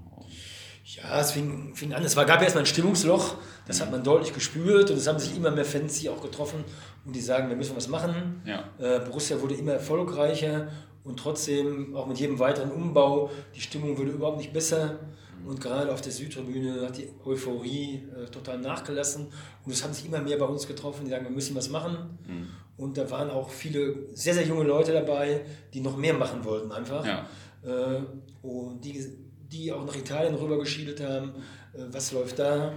[0.86, 2.04] Ja, es fing, fing an.
[2.04, 3.36] Es war, gab erstmal ein Stimmungsloch,
[3.68, 6.64] das hat man deutlich gespürt und es haben sich immer mehr Fans hier auch getroffen
[7.06, 8.42] und die sagen, wir müssen was machen.
[8.46, 8.64] Ja.
[8.80, 10.70] Äh, Borussia wurde immer erfolgreicher
[11.04, 15.00] und trotzdem auch mit jedem weiteren Umbau, die Stimmung wurde überhaupt nicht besser.
[15.46, 19.28] Und gerade auf der Südtribüne hat die Euphorie äh, total nachgelassen.
[19.66, 22.20] Und es haben sich immer mehr bei uns getroffen, die sagen, wir müssen was machen.
[22.28, 22.48] Mhm.
[22.78, 25.42] Und da waren auch viele sehr, sehr junge Leute dabei,
[25.74, 27.06] die noch mehr machen wollten einfach.
[27.06, 27.26] Ja.
[27.64, 28.02] Äh,
[28.42, 29.06] und die,
[29.52, 31.34] die auch nach Italien rüber geschielt haben,
[31.74, 32.74] äh, was läuft da.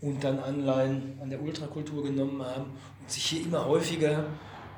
[0.00, 4.26] Und dann Anleihen an der Ultrakultur genommen haben und sich hier immer häufiger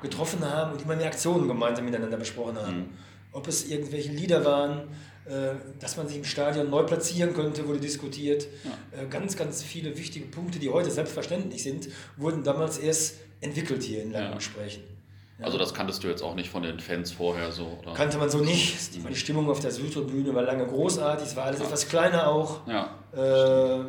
[0.01, 2.77] getroffen haben und immer mehr Aktionen gemeinsam miteinander besprochen haben.
[2.77, 2.89] Mhm.
[3.33, 4.87] Ob es irgendwelche Lieder waren,
[5.25, 8.47] äh, dass man sich im Stadion neu platzieren könnte, wurde diskutiert.
[8.63, 9.01] Ja.
[9.01, 14.03] Äh, ganz, ganz viele wichtige Punkte, die heute selbstverständlich sind, wurden damals erst entwickelt hier
[14.03, 14.35] in langen ja.
[14.35, 14.96] Gesprächen.
[15.39, 15.45] Ja.
[15.45, 17.77] Also das kanntest du jetzt auch nicht von den Fans vorher so?
[17.81, 17.93] Oder?
[17.93, 18.95] Kannte man so nicht.
[18.95, 22.67] Die, die Stimmung auf der Südtribüne war lange großartig, es war alles etwas kleiner auch.
[22.67, 22.95] Ja.
[23.13, 23.85] Äh,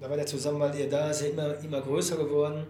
[0.00, 2.66] da war der Zusammenhalt eher da, ist ja immer, immer größer geworden.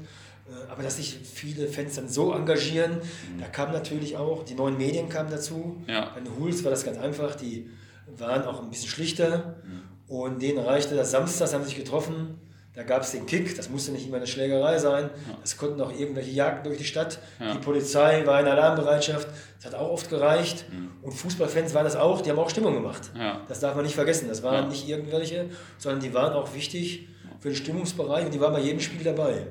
[0.46, 3.40] Äh, aber dass sich viele Fans dann so engagieren, mhm.
[3.40, 5.82] da kam natürlich auch, die neuen Medien kamen dazu.
[5.86, 6.10] Ja.
[6.14, 7.70] Bei den Hools war das ganz einfach, die
[8.18, 10.14] waren auch ein bisschen schlichter mhm.
[10.14, 12.38] und denen reichte das Samstags, haben sich getroffen.
[12.74, 15.10] Da gab es den Kick, das musste nicht immer eine Schlägerei sein.
[15.44, 17.18] Es konnten auch irgendwelche Jagden durch die Stadt.
[17.38, 19.28] Die Polizei war in Alarmbereitschaft.
[19.56, 20.64] Das hat auch oft gereicht.
[20.72, 20.90] Mhm.
[21.02, 23.10] Und Fußballfans waren das auch, die haben auch Stimmung gemacht.
[23.46, 24.28] Das darf man nicht vergessen.
[24.28, 27.08] Das waren nicht irgendwelche, sondern die waren auch wichtig
[27.40, 29.48] für den Stimmungsbereich und die waren bei jedem Spiel dabei.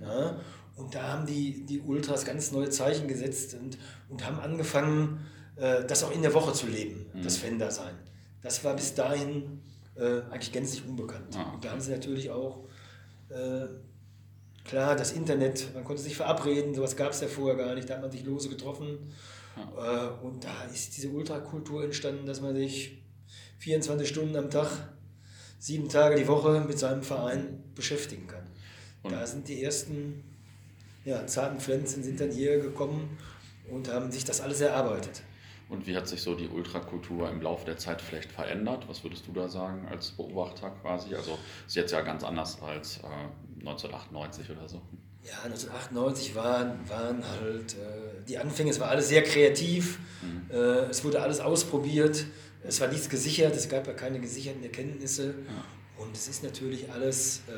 [0.00, 0.36] Ja.
[0.76, 5.84] Und da haben die, die Ultras ganz neue Zeichen gesetzt und, und haben angefangen, äh,
[5.84, 7.22] das auch in der Woche zu leben, mhm.
[7.22, 7.94] das Fan-Dasein.
[8.42, 9.62] Das war bis dahin
[9.96, 11.36] äh, eigentlich gänzlich unbekannt.
[11.36, 11.52] Ah.
[11.54, 12.64] Und da haben sie natürlich auch,
[13.28, 13.66] äh,
[14.64, 17.94] klar, das Internet, man konnte sich verabreden, sowas gab es ja vorher gar nicht, da
[17.94, 19.12] hat man sich lose getroffen.
[19.56, 20.08] Ja.
[20.08, 23.02] Äh, und da ist diese Ultrakultur entstanden, dass man sich
[23.58, 24.68] 24 Stunden am Tag,
[25.58, 28.44] sieben Tage die Woche mit seinem Verein beschäftigen kann.
[29.02, 30.24] Und da sind die ersten
[31.04, 33.18] ja, zarten Pflänzchen sind dann hier gekommen
[33.70, 35.22] und haben sich das alles erarbeitet.
[35.74, 38.88] Und wie hat sich so die Ultrakultur im Laufe der Zeit vielleicht verändert?
[38.88, 41.14] Was würdest du da sagen als Beobachter quasi?
[41.14, 44.80] Also ist jetzt ja ganz anders als äh, 1998 oder so.
[45.24, 50.50] Ja, 1998 waren, waren halt äh, die Anfänge, es war alles sehr kreativ, mhm.
[50.50, 52.26] äh, es wurde alles ausprobiert,
[52.62, 55.34] es war nichts gesichert, es gab ja keine gesicherten Erkenntnisse.
[55.48, 56.04] Ja.
[56.04, 57.52] Und es ist natürlich alles, äh,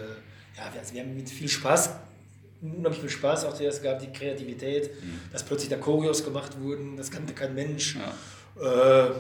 [0.57, 1.91] ja, wir, also wir haben mit viel Spaß
[2.63, 5.21] unheimlich viel Spaß auch zuerst gehabt, die Kreativität, mhm.
[5.33, 7.97] dass plötzlich da Choreos gemacht wurden, das kannte kein Mensch.
[7.97, 9.07] Ja.
[9.07, 9.11] Äh,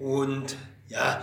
[0.00, 0.56] und
[0.88, 1.22] ja,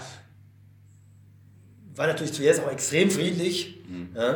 [1.96, 3.82] war natürlich zuerst auch extrem friedlich.
[3.88, 4.10] Mhm.
[4.16, 4.34] Ja,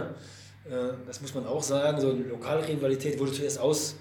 [0.69, 1.99] äh, das muss man auch sagen.
[1.99, 3.95] So eine Lokalrivalität wurde zuerst aus,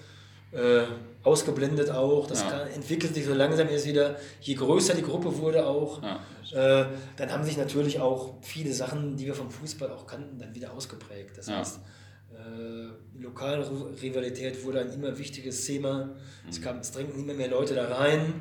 [0.52, 0.82] äh,
[1.22, 2.26] ausgeblendet auch.
[2.26, 2.50] Das ja.
[2.50, 4.16] kann, entwickelt sich so langsam erst wieder.
[4.40, 6.82] Je größer die Gruppe wurde auch, ja.
[6.82, 10.54] äh, dann haben sich natürlich auch viele Sachen, die wir vom Fußball auch kannten, dann
[10.54, 11.38] wieder ausgeprägt.
[11.38, 11.80] Das heißt,
[12.36, 16.10] äh, Lokalrivalität wurde ein immer wichtiges Thema.
[16.48, 18.34] Es, kam, es drängten immer mehr Leute da rein.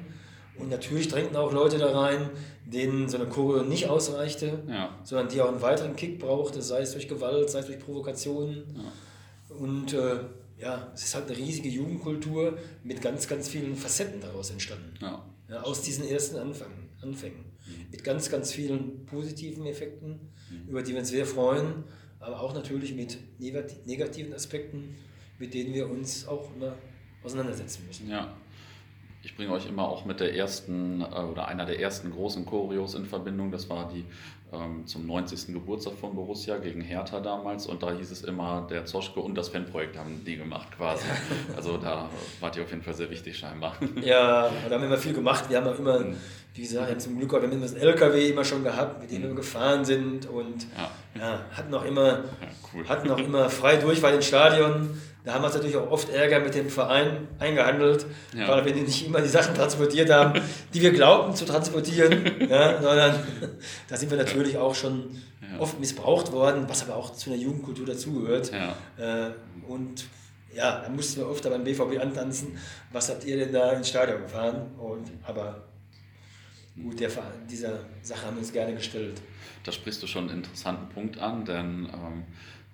[0.57, 2.29] Und natürlich drängten auch Leute da rein,
[2.65, 4.97] denen so eine Choreo nicht ausreichte, ja.
[5.03, 8.63] sondern die auch einen weiteren Kick brauchte, sei es durch Gewalt, sei es durch Provokationen.
[8.75, 9.55] Ja.
[9.57, 10.19] Und äh,
[10.57, 14.93] ja, es ist halt eine riesige Jugendkultur mit ganz, ganz vielen Facetten daraus entstanden.
[15.01, 15.25] Ja.
[15.49, 17.37] Ja, aus diesen ersten Anfang, Anfängen.
[17.67, 17.91] Mhm.
[17.91, 20.69] Mit ganz, ganz vielen positiven Effekten, mhm.
[20.69, 21.83] über die wir uns sehr freuen
[22.19, 24.95] aber auch natürlich mit negativen Aspekten,
[25.39, 26.75] mit denen wir uns auch immer
[27.23, 28.09] auseinandersetzen müssen.
[28.09, 28.35] Ja.
[29.23, 32.93] Ich bringe euch immer auch mit der ersten äh, oder einer der ersten großen Choreos
[32.93, 33.51] in Verbindung.
[33.51, 34.05] Das war die
[34.55, 35.53] ähm, zum 90.
[35.53, 37.67] Geburtstag von Borussia gegen Hertha damals.
[37.67, 41.05] Und da hieß es immer, der Zoschke und das Fanprojekt haben die gemacht quasi.
[41.55, 43.75] Also da wart ihr auf jeden Fall sehr wichtig scheinbar.
[44.01, 45.45] Ja, da haben wir immer viel gemacht.
[45.49, 46.03] Wir haben auch immer,
[46.53, 49.29] wie gesagt, zum Glück auch, wir haben das LKW immer schon gehabt, mit dem wir
[49.29, 49.35] mhm.
[49.35, 50.91] gefahren sind und ja.
[51.19, 52.23] Ja, hatten auch immer, ja,
[52.73, 52.87] cool.
[52.87, 54.89] hatten auch immer frei Durchwahl im Stadion.
[55.25, 58.05] Da haben wir uns natürlich auch oft Ärger mit dem Verein eingehandelt,
[58.37, 58.47] ja.
[58.47, 60.39] weil wir nicht immer die Sachen transportiert haben,
[60.71, 63.23] die wir glaubten zu transportieren, ja, sondern
[63.87, 65.59] da sind wir natürlich auch schon ja.
[65.59, 68.51] oft missbraucht worden, was aber auch zu einer Jugendkultur dazugehört.
[68.97, 69.31] Äh,
[69.67, 70.05] und
[70.55, 72.57] ja, da mussten wir öfter beim BVB antanzen,
[72.91, 74.75] was habt ihr denn da ins Stadion gefahren?
[74.77, 75.63] Und, aber
[76.81, 77.09] gut, der,
[77.49, 79.21] dieser Sache haben wir uns gerne gestellt.
[79.63, 82.23] Da sprichst du schon einen interessanten Punkt an, denn ähm,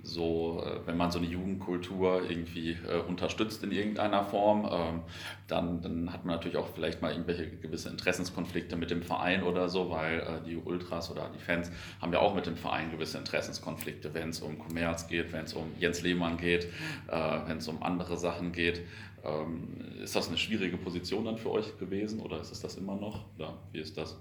[0.04, 5.02] so, äh, wenn man so eine Jugendkultur irgendwie äh, unterstützt in irgendeiner Form, ähm,
[5.48, 9.70] dann, dann hat man natürlich auch vielleicht mal irgendwelche gewisse Interessenskonflikte mit dem Verein oder
[9.70, 13.18] so, weil äh, die Ultras oder die Fans haben ja auch mit dem Verein gewisse
[13.18, 16.66] Interessenskonflikte, wenn es um Kommerz geht, wenn es um Jens Lehmann geht,
[17.08, 18.82] äh, wenn es um andere Sachen geht.
[19.24, 22.96] Ähm, ist das eine schwierige Position dann für euch gewesen oder ist es das immer
[22.96, 23.26] noch?
[23.38, 24.18] Oder wie ist das?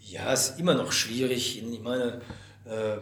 [0.00, 1.62] Ja, es ist immer noch schwierig.
[1.62, 2.22] Ich meine,
[2.64, 2.96] äh,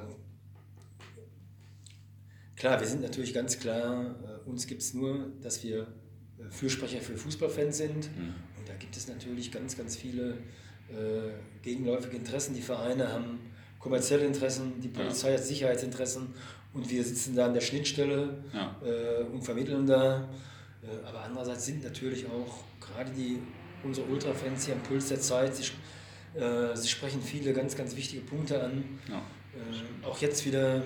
[2.57, 7.01] klar, wir sind natürlich ganz klar, äh, uns gibt es nur, dass wir äh, Fürsprecher
[7.01, 8.17] für Fußballfans sind.
[8.17, 8.35] Mhm.
[8.59, 10.39] Und da gibt es natürlich ganz, ganz viele
[10.89, 12.55] äh, gegenläufige Interessen.
[12.55, 13.41] Die Vereine haben
[13.79, 15.39] kommerzielle Interessen, die Polizei ja.
[15.39, 16.35] hat Sicherheitsinteressen
[16.73, 18.77] und wir sitzen da an der Schnittstelle ja.
[18.85, 20.29] äh, und vermitteln da.
[20.83, 23.39] Äh, aber andererseits sind natürlich auch gerade die
[23.83, 25.55] unsere Ultrafans hier am Puls der Zeit.
[25.55, 25.65] Sie,
[26.39, 28.99] äh, sie sprechen viele ganz, ganz wichtige Punkte an.
[29.09, 29.23] Ja.
[30.03, 30.83] Auch jetzt wieder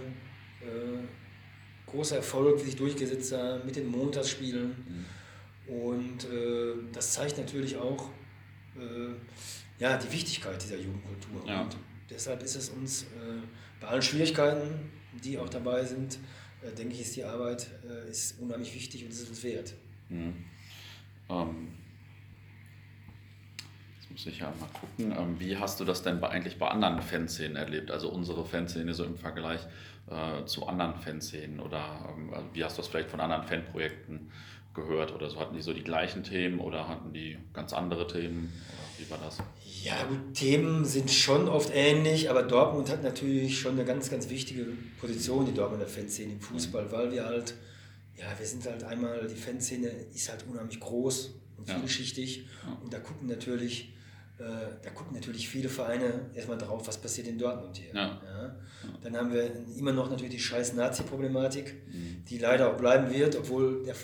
[1.90, 5.06] großer Erfolg, wie sich durchgesetzt hat mit den Montagsspielen.
[5.66, 5.74] Mhm.
[5.74, 8.08] Und äh, das zeigt natürlich auch
[9.80, 11.42] ja, die Wichtigkeit dieser Jugendkultur.
[11.46, 11.62] Ja.
[11.62, 11.76] Und
[12.08, 13.40] deshalb ist es uns äh,
[13.80, 14.90] bei allen Schwierigkeiten,
[15.24, 16.18] die auch dabei sind,
[16.62, 19.74] äh, denke ich, ist die Arbeit äh, ist unheimlich wichtig und es ist uns wert.
[20.10, 20.44] Mhm.
[21.30, 21.68] Ähm,
[23.98, 26.68] jetzt muss ich ja mal gucken, ähm, wie hast du das denn bei, eigentlich bei
[26.68, 27.90] anderen Fanszenen erlebt?
[27.90, 29.60] Also unsere Fanszene so im Vergleich
[30.10, 34.30] äh, zu anderen Fanszenen oder ähm, wie hast du das vielleicht von anderen Fanprojekten
[34.74, 35.40] gehört oder so?
[35.40, 38.52] Hatten die so die gleichen Themen oder hatten die ganz andere Themen?
[38.68, 39.38] Oder wie war das?
[39.82, 44.28] Ja, gut, Themen sind schon oft ähnlich, aber Dortmund hat natürlich schon eine ganz, ganz
[44.28, 44.66] wichtige
[45.00, 46.92] Position, die Dortmunder Fanszene im Fußball, mhm.
[46.92, 47.54] weil wir halt,
[48.16, 52.78] ja, wir sind halt einmal, die Fanszene ist halt unheimlich groß und vielschichtig ja.
[52.82, 53.92] und da gucken natürlich,
[54.82, 57.94] da gucken natürlich viele Vereine erstmal drauf, was passiert in Dortmund hier.
[57.94, 58.20] Ja.
[58.24, 58.56] Ja.
[59.02, 62.24] Dann haben wir immer noch natürlich die scheiß Nazi-Problematik, mhm.
[62.28, 63.94] die leider auch bleiben wird, obwohl der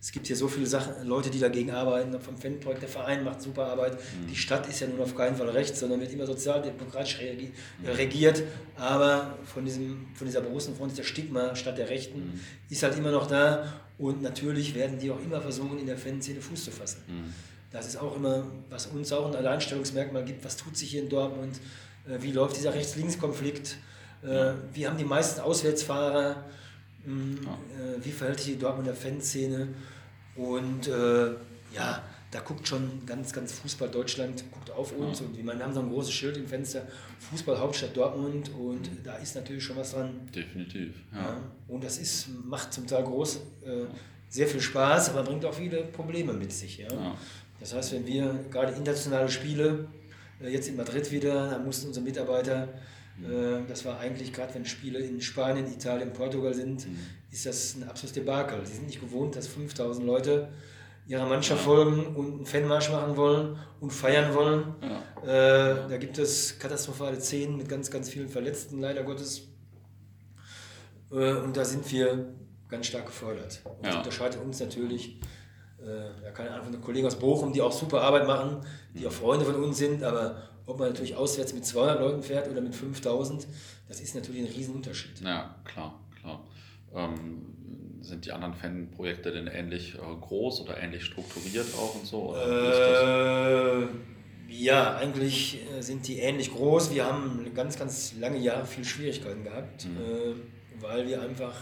[0.00, 3.42] es gibt hier so viele Sachen, Leute, die dagegen arbeiten, vom Fanprojekt, der Verein macht
[3.42, 3.94] super Arbeit.
[3.94, 4.28] Mhm.
[4.28, 7.88] Die Stadt ist ja nun auf keinen Fall rechts, sondern wird immer sozialdemokratisch mhm.
[7.88, 8.44] regiert.
[8.76, 12.40] Aber von, diesem, von dieser Borussenfront ist der Stigma Stadt der Rechten, mhm.
[12.70, 13.64] ist halt immer noch da.
[13.98, 17.02] Und natürlich werden die auch immer versuchen, in der Fanszene Fuß zu fassen.
[17.70, 21.08] Das ist auch immer, was uns auch ein Alleinstellungsmerkmal gibt, was tut sich hier in
[21.08, 21.60] Dortmund,
[22.08, 23.76] äh, wie läuft dieser Rechts-Links-Konflikt,
[24.22, 26.44] äh, wie haben die meisten Auswärtsfahrer
[27.08, 27.38] Mhm.
[27.42, 29.68] Äh, wie verhält sich die Dortmunder Fanszene?
[30.36, 31.30] Und äh,
[31.74, 35.20] ja, da guckt schon ganz, ganz Fußball Deutschland guckt auf uns.
[35.20, 35.26] Ja.
[35.26, 36.86] Und wir haben so ein großes Schild im Fenster,
[37.30, 38.50] Fußball Hauptstadt Dortmund.
[38.50, 39.02] Und mhm.
[39.02, 40.28] da ist natürlich schon was dran.
[40.34, 40.94] Definitiv.
[41.12, 41.18] Ja.
[41.18, 41.40] ja.
[41.66, 43.86] Und das ist, macht zum Teil groß, äh,
[44.28, 46.78] sehr viel Spaß, aber bringt auch viele Probleme mit sich.
[46.78, 46.88] Ja?
[47.60, 49.88] Das heißt, wenn wir gerade internationale Spiele,
[50.40, 52.68] äh, jetzt in Madrid wieder, da mussten unsere Mitarbeiter
[53.22, 56.98] äh, das war eigentlich, gerade wenn Spiele in Spanien, Italien, Portugal sind, mhm.
[57.30, 58.60] ist das ein absolutes Debakel.
[58.60, 60.48] Die sind nicht gewohnt, dass 5000 Leute
[61.06, 64.74] ihrer Mannschaft folgen und einen Fanmarsch machen wollen und feiern wollen.
[64.82, 65.22] Ja.
[65.22, 69.48] Äh, da gibt es katastrophale Szenen mit ganz, ganz vielen Verletzten, leider Gottes.
[71.10, 72.34] Äh, und da sind wir
[72.68, 73.62] ganz stark gefordert.
[73.64, 73.90] Und ja.
[73.90, 75.18] das unterscheidet uns natürlich,
[75.88, 78.58] äh, ja, keine Ahnung, von den Kollegen aus Bochum, die auch super Arbeit machen,
[78.94, 82.50] die auch Freunde von uns sind, aber ob man natürlich auswärts mit 200 Leuten fährt
[82.50, 83.46] oder mit 5000,
[83.88, 85.20] das ist natürlich ein Riesenunterschied.
[85.22, 86.44] Ja, klar, klar.
[86.94, 87.46] Ähm,
[88.02, 92.34] sind die anderen Fanprojekte denn ähnlich äh, groß oder ähnlich strukturiert auch und so?
[92.36, 93.86] Äh,
[94.48, 96.94] ja, eigentlich äh, sind die ähnlich groß.
[96.94, 99.96] Wir haben ganz, ganz lange Jahre viel Schwierigkeiten gehabt, mhm.
[99.96, 101.54] äh, weil wir einfach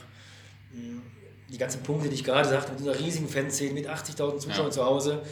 [0.72, 1.02] hm,
[1.48, 4.70] die ganzen Punkte, die ich gerade sagte, mit dieser riesigen Fanszene, mit 80.000 Zuschauern ja.
[4.70, 5.22] zu Hause,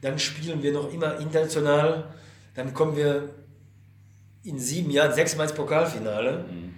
[0.00, 2.12] dann spielen wir noch immer international
[2.54, 3.30] dann kommen wir
[4.42, 6.44] in sieben Jahren sechsmal ins Pokalfinale.
[6.50, 6.74] Mhm.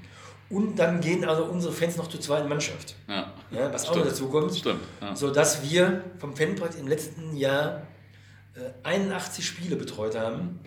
[0.50, 2.94] Und dann gehen also unsere Fans noch zur zweiten Mannschaft.
[3.08, 3.32] Ja.
[3.50, 3.96] ja was Stimmt.
[3.96, 4.54] auch noch dazu kommt.
[4.54, 4.80] Stimmt.
[5.00, 5.16] Ja.
[5.16, 7.86] Sodass wir vom Fanprojekt im letzten Jahr
[8.54, 10.60] äh, 81 Spiele betreut haben.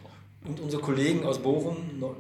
[0.46, 2.16] Und unsere Kollegen aus Bochum, no,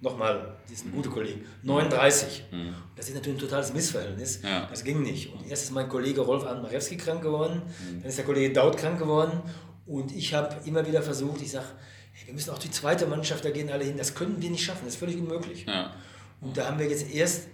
[0.00, 2.44] nochmal, die sind gute Kollegen, 39.
[2.50, 2.74] Mhm.
[2.96, 4.40] Das ist natürlich ein totales Missverhältnis.
[4.42, 4.66] Ja.
[4.66, 5.32] Das ging nicht.
[5.32, 8.00] Und erst ist mein Kollege Rolf Arnmarewski krank geworden, mhm.
[8.00, 9.42] dann ist der Kollege Daud krank geworden.
[9.86, 11.66] Und ich habe immer wieder versucht, ich sage,
[12.12, 13.96] hey, wir müssen auch die zweite Mannschaft, da gehen alle hin.
[13.96, 15.66] Das können wir nicht schaffen, das ist völlig unmöglich.
[15.66, 15.94] Ja.
[16.40, 17.48] Und da haben wir jetzt erst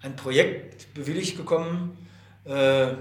[0.00, 1.96] ein Projekt bewilligt bekommen,
[2.44, 2.92] äh,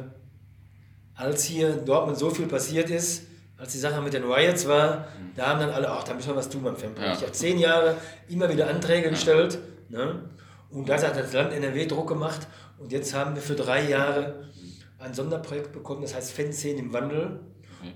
[1.16, 3.24] als hier in Dortmund so viel passiert ist,
[3.58, 6.36] als die Sache mit den Riots war, da haben dann alle, ach, da müssen wir
[6.36, 7.14] was tun beim Fanprojekt.
[7.14, 7.14] Ja.
[7.14, 10.30] Ich habe zehn Jahre immer wieder Anträge gestellt ne?
[10.70, 12.48] und da hat das Land NRW Druck gemacht
[12.80, 14.50] und jetzt haben wir für drei Jahre
[15.00, 17.42] ein Sonderprojekt bekommen, das heißt Fanszenen im Wandel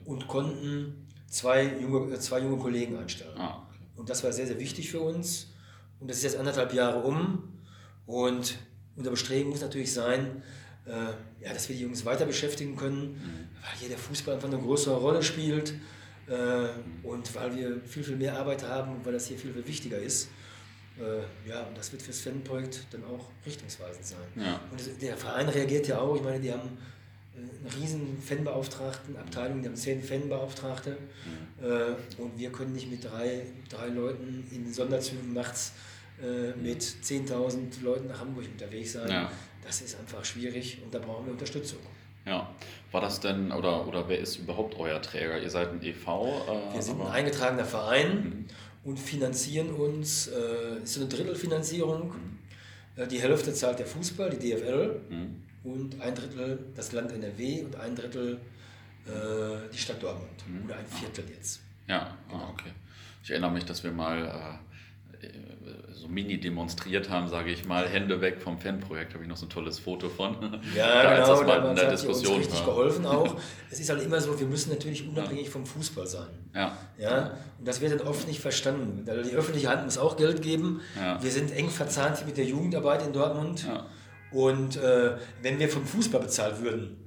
[0.06, 3.38] und konnten zwei junge, äh, zwei junge Kollegen einstellen.
[3.38, 3.80] Ah, okay.
[3.96, 5.54] Und das war sehr, sehr wichtig für uns.
[6.00, 7.60] Und das ist jetzt anderthalb Jahre um.
[8.06, 8.58] Und
[8.96, 10.44] unser Bestreben muss natürlich sein,
[10.88, 13.48] äh, ja, dass wir die Jungs weiter beschäftigen können, mhm.
[13.62, 15.74] weil hier der Fußball einfach eine größere Rolle spielt
[16.28, 16.70] äh,
[17.04, 19.98] und weil wir viel, viel mehr Arbeit haben und weil das hier viel, viel wichtiger
[19.98, 20.30] ist.
[20.98, 24.28] Äh, ja, und das wird fürs Fanprojekt dann auch richtungsweisend sein.
[24.36, 24.60] Ja.
[24.72, 26.78] Und der Verein reagiert ja auch, ich meine, die haben
[27.38, 31.66] eine riesen Fanbeauftragtenabteilung, die haben zehn Fanbeauftragte mhm.
[31.66, 35.74] äh, und wir können nicht mit drei, drei Leuten in Sonderzügen nachts
[36.22, 39.10] äh, mit 10.000 Leuten nach Hamburg unterwegs sein.
[39.10, 39.32] Ja.
[39.68, 41.80] Das ist einfach schwierig und da brauchen wir Unterstützung.
[42.26, 42.50] Ja,
[42.94, 45.42] war das denn, oder, oder wer ist überhaupt euer Träger?
[45.42, 46.08] Ihr seid ein EV?
[46.08, 48.46] Äh, wir sind ein eingetragener Verein mhm.
[48.86, 52.14] und finanzieren uns, äh, ist so eine Drittelfinanzierung.
[52.14, 52.40] Mhm.
[52.96, 55.44] Äh, die Hälfte zahlt der Fußball, die DFL, mhm.
[55.66, 58.40] und ein Drittel das Land NRW und ein Drittel
[59.06, 60.48] äh, die Stadt Dortmund.
[60.48, 60.64] Mhm.
[60.64, 61.60] Oder ein Viertel jetzt.
[61.88, 62.42] Ja, genau.
[62.42, 62.72] ah, okay.
[63.22, 64.62] Ich erinnere mich, dass wir mal
[65.22, 65.28] äh,
[65.92, 69.46] so mini demonstriert haben, sage ich mal, Hände weg vom Fanprojekt, habe ich noch so
[69.46, 70.62] ein tolles Foto von.
[70.76, 72.76] Ja, da, genau, das mal in der Diskussion uns richtig war.
[72.76, 73.36] geholfen auch.
[73.72, 76.28] es ist halt immer so, wir müssen natürlich unabhängig vom Fußball sein.
[76.54, 76.78] Ja.
[76.98, 77.32] ja.
[77.60, 79.06] Und das wird dann oft nicht verstanden.
[79.06, 80.82] Die öffentliche Hand muss auch Geld geben.
[80.96, 81.22] Ja.
[81.22, 83.66] Wir sind eng verzahnt mit der Jugendarbeit in Dortmund.
[83.66, 83.86] Ja.
[84.32, 87.07] Und äh, wenn wir vom Fußball bezahlt würden,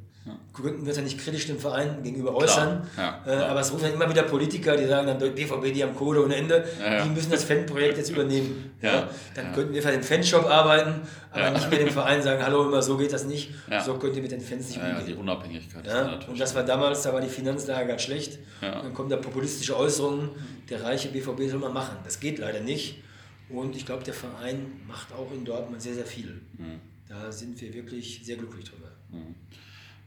[0.52, 2.86] könnten wir es ja nicht kritisch dem Verein gegenüber äußern.
[2.96, 5.94] Ja, äh, aber es rufen dann immer wieder Politiker, die sagen dann, BVB, die haben
[5.94, 8.72] Kohle ohne Ende, ja, die müssen das Fanprojekt jetzt übernehmen.
[8.80, 12.82] Dann könnten wir für den Fanshop arbeiten, aber nicht mehr dem Verein sagen, hallo, immer
[12.82, 13.50] so geht das nicht.
[13.84, 15.06] So könnt ihr mit den Fans nicht umgehen.
[15.06, 15.86] die Unabhängigkeit.
[16.28, 18.38] Und das war damals, da war die Finanzlage ganz schlecht.
[18.60, 20.30] Und dann kommen da populistische Äußerungen,
[20.68, 21.96] der reiche BVB soll man machen.
[22.04, 23.02] Das geht leider nicht.
[23.48, 26.40] Und ich glaube, der Verein macht auch in Dortmund sehr, sehr viel.
[26.56, 26.80] Mhm.
[27.08, 28.92] Da sind wir wirklich sehr glücklich drüber.
[29.10, 29.34] Mhm.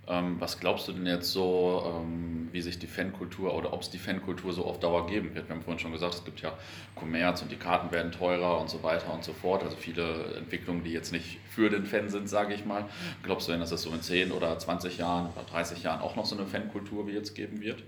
[0.06, 3.90] Ähm, was glaubst du denn jetzt so, ähm, wie sich die Fankultur oder ob es
[3.90, 5.48] die Fankultur so auf Dauer geben wird?
[5.48, 6.58] Wir haben vorhin schon gesagt, es gibt ja
[6.94, 9.64] Kommerz und die Karten werden teurer und so weiter und so fort.
[9.64, 12.86] Also viele Entwicklungen, die jetzt nicht für den Fan sind, sage ich mal.
[13.24, 16.18] Glaubst du denn, dass es so in 10 oder 20 Jahren oder 30 Jahren auch
[16.18, 17.82] noch so eine Fankultur wie jetzt geben wird?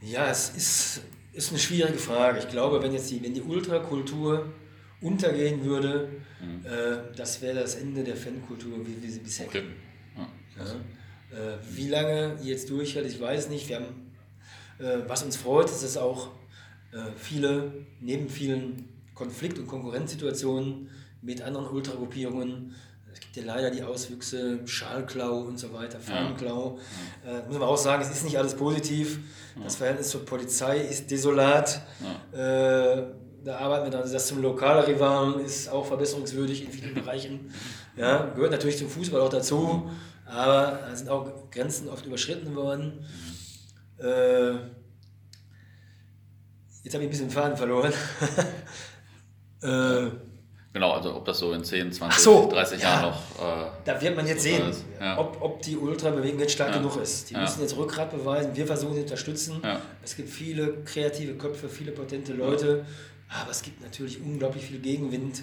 [0.00, 2.38] Ja, es ist, ist eine schwierige Frage.
[2.38, 4.52] Ich glaube, wenn jetzt die, wenn die Ultrakultur
[5.00, 6.08] untergehen würde,
[6.40, 6.64] mhm.
[6.64, 9.64] äh, das wäre das Ende der Fankultur, wie wir sie bisher okay.
[10.58, 10.64] Ja.
[11.36, 13.68] Äh, wie lange jetzt durchhält, ich weiß nicht.
[13.68, 14.12] Wir haben,
[14.78, 16.28] äh, was uns freut, ist, dass auch
[16.92, 20.90] äh, viele, neben vielen Konflikt- und Konkurrenzsituationen
[21.22, 22.74] mit anderen Ultragruppierungen,
[23.12, 26.78] es gibt ja leider die Auswüchse, Schalklau und so weiter, Fahnenklau.
[27.24, 27.38] Ja.
[27.38, 29.18] Äh, muss man auch sagen, es ist nicht alles positiv.
[29.56, 29.64] Ja.
[29.64, 31.80] Das Verhältnis zur Polizei ist desolat.
[32.34, 32.94] Ja.
[32.98, 33.06] Äh,
[33.42, 37.50] da arbeiten wir dann, also das zum Lokalrivalen ist auch verbesserungswürdig in vielen Bereichen.
[37.96, 39.90] Ja, gehört natürlich zum Fußball auch dazu.
[40.26, 43.04] Aber da sind auch Grenzen oft überschritten worden.
[43.98, 44.52] Äh,
[46.82, 47.92] jetzt habe ich ein bisschen den Faden verloren.
[49.62, 50.10] äh,
[50.72, 53.66] genau, also ob das so in 10, 20, so, 30 ja, Jahren noch.
[53.66, 55.16] Äh, da wird man jetzt sehen, ja.
[55.18, 56.78] ob, ob die Ultrabewegung jetzt stark ja.
[56.78, 57.30] genug ist.
[57.30, 58.54] Die müssen jetzt Rückgrat beweisen.
[58.54, 59.62] Wir versuchen sie zu unterstützen.
[60.02, 62.84] Es gibt viele kreative Köpfe, viele potente Leute.
[63.28, 65.42] Aber es gibt natürlich unglaublich viel Gegenwind.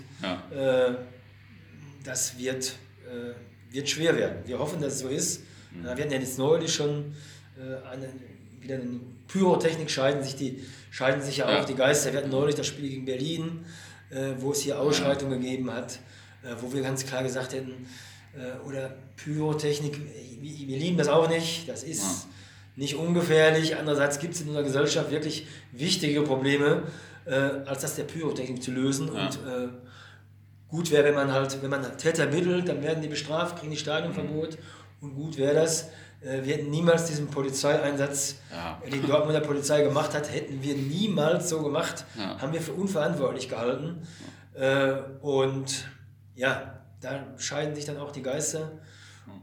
[0.51, 0.93] Äh,
[2.03, 3.33] das wird äh,
[3.73, 4.37] wird schwer werden.
[4.45, 5.41] Wir hoffen, dass es so ist.
[5.71, 5.83] Mhm.
[5.83, 7.13] Wir hatten ja jetzt neulich schon
[7.57, 8.07] äh, eine,
[8.61, 11.61] wieder eine Pyrotechnik, scheiden sich, die, scheiden sich ja, ja.
[11.61, 12.13] auch die Geister.
[12.13, 13.65] Wir hatten neulich das Spiel gegen Berlin,
[14.11, 15.49] äh, wo es hier Ausschreitungen ja.
[15.49, 15.99] gegeben hat,
[16.43, 17.87] äh, wo wir ganz klar gesagt hätten,
[18.35, 19.99] äh, oder Pyrotechnik,
[20.41, 22.29] wir, lieben das auch nicht, das ist ja.
[22.75, 23.75] nicht ungefährlich.
[23.75, 26.83] Andererseits gibt es in unserer Gesellschaft wirklich wichtige Probleme,
[27.25, 29.09] äh, als das der Pyrotechnik zu lösen.
[29.09, 29.69] Und äh,
[30.73, 33.77] Gut wäre, wenn man halt, wenn man Täter mittelt, dann werden die bestraft, kriegen die
[33.77, 34.57] Stadionverbot.
[35.01, 35.89] Und gut wäre das,
[36.21, 38.81] äh, wir hätten niemals diesen Polizeieinsatz, ja.
[38.83, 42.41] den die Dortmunder Polizei gemacht hat, hätten wir niemals so gemacht, ja.
[42.41, 44.01] haben wir für unverantwortlich gehalten.
[44.57, 44.95] Ja.
[44.95, 45.85] Äh, und
[46.33, 48.71] ja, da scheiden sich dann auch die Geister.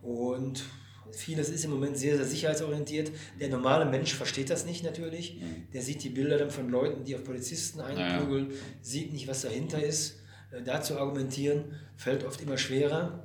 [0.02, 0.64] Und
[1.12, 3.12] vieles ist im Moment sehr, sehr sicherheitsorientiert.
[3.38, 5.40] Der normale Mensch versteht das nicht natürlich.
[5.72, 9.80] Der sieht die Bilder dann von Leuten, die auf Polizisten einprügeln, sieht nicht, was dahinter
[9.80, 10.19] ist.
[10.50, 11.64] Äh, da zu argumentieren,
[11.96, 13.22] fällt oft immer schwerer.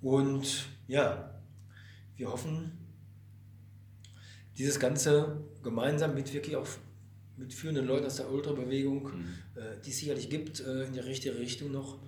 [0.00, 1.30] Und ja,
[2.16, 2.72] wir hoffen,
[4.58, 6.66] dieses Ganze gemeinsam mit wirklich auch
[7.36, 9.28] mit führenden Leuten aus der Ultrabewegung, mhm.
[9.54, 11.98] Äh, die es sicherlich gibt, äh, in die richtige Richtung noch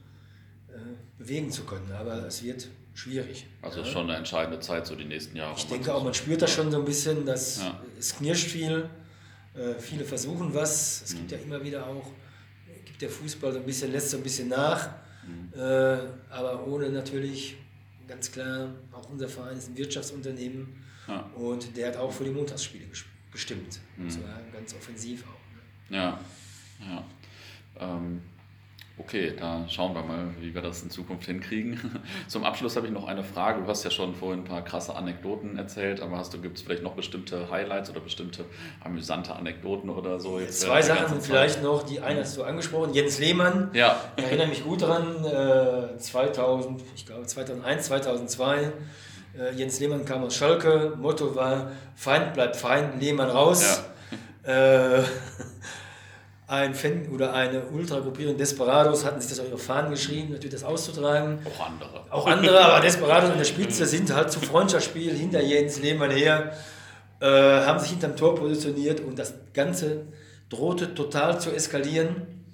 [1.17, 1.93] bewegen zu können.
[1.93, 3.47] Aber es wird schwierig.
[3.63, 3.87] Also ja.
[3.87, 5.57] schon eine entscheidende Zeit, so die nächsten Jahre.
[5.57, 7.81] Ich denke auch, man spürt das schon so ein bisschen, dass ja.
[7.97, 8.91] es knirscht viel.
[9.79, 11.03] Viele versuchen was.
[11.03, 11.39] Es gibt mhm.
[11.39, 12.11] ja immer wieder auch
[12.95, 14.89] gibt der Fußball so ein bisschen, lässt so ein bisschen nach,
[15.27, 15.59] mhm.
[15.59, 15.99] äh,
[16.31, 17.57] aber ohne natürlich
[18.07, 20.69] ganz klar, auch unser Verein ist ein Wirtschaftsunternehmen
[21.09, 21.29] ja.
[21.35, 22.85] und der hat auch für die Montagsspiele
[23.33, 23.81] gestimmt.
[23.97, 24.07] Mhm.
[24.07, 25.91] Das war ganz offensiv auch.
[25.91, 25.97] Ne?
[25.97, 26.21] Ja,
[26.81, 27.05] ja.
[27.81, 28.23] Ähm,
[28.97, 31.81] Okay, da schauen wir mal, wie wir das in Zukunft hinkriegen.
[32.29, 33.63] Zum Abschluss habe ich noch eine Frage.
[33.63, 36.63] Du hast ja schon vorhin ein paar krasse Anekdoten erzählt, aber hast du gibt es
[36.63, 38.45] vielleicht noch bestimmte Highlights oder bestimmte
[38.85, 40.39] amüsante Anekdoten oder so?
[40.39, 41.83] Jetzt Zwei Sachen vielleicht noch.
[41.83, 43.71] Die eine hast du angesprochen, Jens Lehmann.
[43.73, 44.01] Ja.
[44.17, 45.99] Ich erinnere mich gut daran.
[45.99, 48.73] 2000, äh, ich glaube 2001, 2002
[49.37, 53.83] Äh, Jens Lehmann kam aus Schalke, Motto war Feind bleibt Feind, Lehmann raus.
[54.47, 55.03] Ja.
[56.47, 60.65] Ein Fan oder eine Ultragruppierung Desperados hatten sich das auf ihre Fahnen geschrieben, natürlich das
[60.65, 61.39] auszutragen.
[61.47, 62.05] Auch andere.
[62.11, 66.53] Auch andere, aber Desperados an der Spitze sind halt zu Freundschaftsspiel hinter Jens Lehmann her,
[67.21, 70.03] äh, haben sich hinterm Tor positioniert und das Ganze
[70.51, 72.45] drohte total zu eskalieren.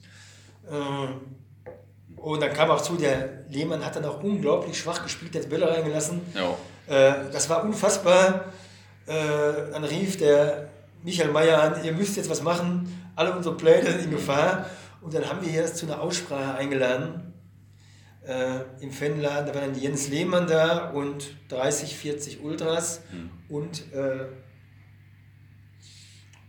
[0.71, 5.43] Äh, und dann kam auch zu, der Lehmann hat dann auch unglaublich schwach gespielt, der
[5.43, 6.21] hat Bälle reingelassen.
[6.35, 6.51] Ja.
[6.87, 8.47] Äh, das war unfassbar.
[9.07, 10.70] Äh, dann rief der
[11.03, 12.89] Michael Mayer an, ihr müsst jetzt was machen
[13.21, 14.67] alle unsere Pläne sind in Gefahr.
[15.03, 17.35] Und dann haben wir hier zu einer Aussprache eingeladen
[18.27, 19.47] äh, im Fanladen.
[19.47, 23.31] Da war dann Jens Lehmann da und 30, 40 Ultras mhm.
[23.55, 24.27] und, äh,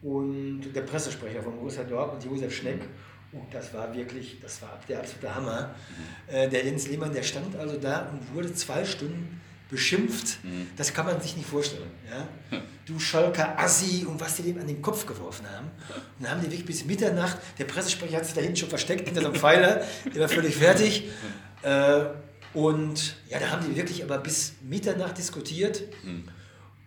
[0.01, 2.81] und der Pressesprecher von Borussia Dortmund, Josef Schneck.
[3.33, 5.75] Und das war wirklich, das war der absolute Hammer.
[6.29, 6.33] Mhm.
[6.33, 9.41] Äh, der Jens Lehmann, der stand also da und wurde zwei Stunden
[9.71, 10.43] beschimpft.
[10.43, 10.67] Mhm.
[10.75, 11.89] Das kann man sich nicht vorstellen.
[12.09, 12.61] Ja?
[12.85, 15.71] Du Schalker Assi und was die dem an den Kopf geworfen haben.
[16.19, 19.05] Und dann haben die wirklich bis Mitternacht, der Pressesprecher hat sich da hinten schon versteckt
[19.05, 19.81] hinter so einem Pfeiler,
[20.13, 21.09] der war völlig fertig.
[21.63, 22.05] Äh,
[22.53, 26.25] und ja, da haben die wirklich aber bis Mitternacht diskutiert mhm.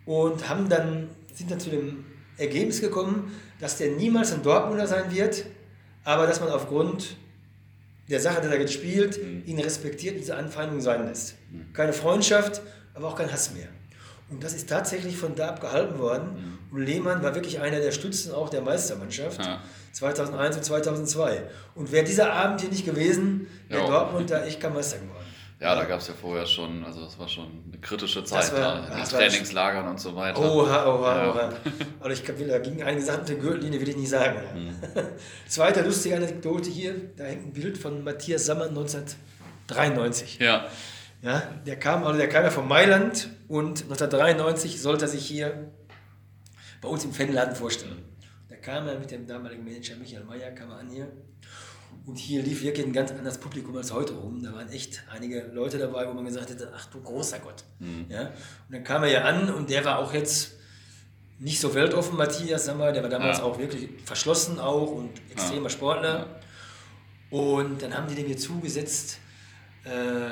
[0.05, 2.05] und haben dann, sind dann zu dem
[2.37, 5.45] Ergebnis gekommen, dass der niemals ein Dortmunder sein wird,
[6.03, 7.15] aber dass man aufgrund
[8.09, 9.43] der Sache, dass er jetzt spielt, mhm.
[9.45, 11.35] ihn respektiert, diese Anfeindung sein lässt.
[11.51, 11.73] Mhm.
[11.73, 12.61] Keine Freundschaft,
[12.93, 13.67] aber auch kein Hass mehr.
[14.29, 16.57] Und das ist tatsächlich von da ab gehalten worden.
[16.71, 16.77] Mhm.
[16.77, 19.61] Und Lehmann war wirklich einer der Stützen auch der Meistermannschaft ja.
[19.93, 21.43] 2001 und 2002.
[21.75, 25.14] Und wäre dieser Abend hier nicht gewesen, wäre Dortmund da echt kein Meister geworden.
[25.59, 28.59] Ja, da gab es ja vorher schon, also das war schon eine kritische Zeit war,
[28.59, 30.39] da, in den Trainingslagern und so weiter.
[30.39, 31.31] Oha, oha, ja.
[31.31, 31.49] oha.
[32.01, 34.41] Aber ich glaube, da ging einige Sachen der Gürtellinie, will ich nicht sagen.
[34.53, 34.75] Mhm.
[35.47, 40.39] Zweite lustige Anekdote hier, da hängt ein Bild von Matthias Sammer 1993.
[40.39, 40.67] Ja.
[41.21, 45.71] Ja, der kam, also der kam ja von Mailand und 1993 sollte er sich hier
[46.81, 48.03] bei uns im Fanladen vorstellen.
[48.49, 51.07] Da kam er mit dem damaligen Manager Michael Mayer, kam er an hier
[52.05, 54.43] und hier lief wirklich ein ganz anderes Publikum als heute rum.
[54.43, 57.63] Da waren echt einige Leute dabei, wo man gesagt hätte, ach du großer Gott.
[57.79, 58.05] Mhm.
[58.09, 58.27] Ja?
[58.27, 60.53] Und dann kam er ja an und der war auch jetzt
[61.39, 63.43] nicht so weltoffen, Matthias Sammer, der war damals ja.
[63.43, 65.69] auch wirklich verschlossen auch und extremer ja.
[65.69, 66.39] Sportler.
[67.29, 69.19] Und dann haben die dem hier zugesetzt,
[69.83, 70.29] äh,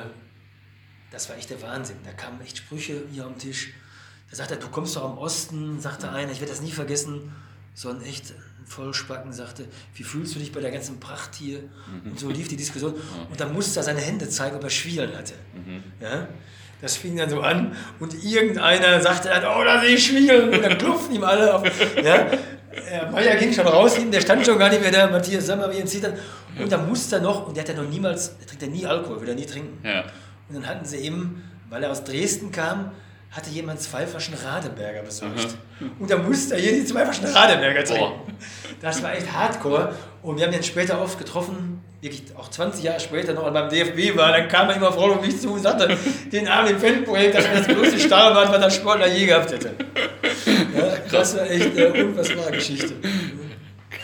[1.10, 1.96] das war echt der Wahnsinn.
[2.04, 3.74] Da kamen echt Sprüche hier am Tisch.
[4.30, 7.32] Da sagt er, du kommst doch am Osten, sagte einer, ich werde das nie vergessen,
[7.74, 8.32] so ein echt
[8.66, 11.58] Vollspacken sagte, wie fühlst du dich bei der ganzen Pracht hier?
[11.58, 12.12] Mhm.
[12.12, 12.94] Und so lief die Diskussion.
[13.30, 15.34] Und dann musste er seine Hände zeigen, ob er Schwielen hatte.
[15.54, 15.82] Mhm.
[16.00, 16.28] Ja?
[16.80, 20.52] Das fing dann so an und irgendeiner sagte dann, oh, da sehe ich Schwielen.
[20.52, 21.64] Und dann klopften ihm alle auf.
[22.02, 22.26] Ja?
[22.84, 25.86] Herr Meier ging schon raus, der stand schon gar nicht mehr da, Matthias Sammer, wie
[25.86, 26.14] sieht dann.
[26.58, 28.86] Und dann musste er noch, und der hat ja noch niemals, der trinkt ja nie
[28.86, 29.78] Alkohol, will er nie trinken.
[29.86, 30.02] Ja.
[30.48, 32.90] Und dann hatten sie eben, weil er aus Dresden kam,
[33.34, 35.56] hatte jemand zwei Flaschen Radeberger besorgt.
[35.98, 38.04] Und da musste er hier die zwei Flaschen Radeberger trinken.
[38.04, 38.32] Oh.
[38.80, 39.94] Das war echt hardcore.
[40.22, 44.16] Und wir haben ihn später oft getroffen, wirklich auch 20 Jahre später noch beim DFB
[44.16, 45.96] war, dann kam er immer voll auf mich zu und sagte,
[46.30, 49.74] den Abend im Fanprojekt, das war das größte Stahlbad, was der Sportler je gehabt hätte.
[50.76, 52.94] Ja, das war echt eine unfassbare Geschichte.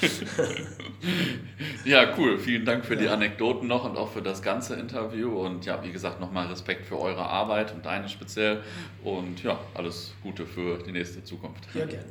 [1.85, 2.39] Ja, cool.
[2.39, 3.01] Vielen Dank für ja.
[3.01, 5.39] die Anekdoten noch und auch für das ganze Interview.
[5.39, 8.63] Und ja, wie gesagt, nochmal Respekt für eure Arbeit und deine speziell.
[9.05, 11.67] Und ja, alles Gute für die nächste Zukunft.
[11.75, 12.05] Ja, gerne.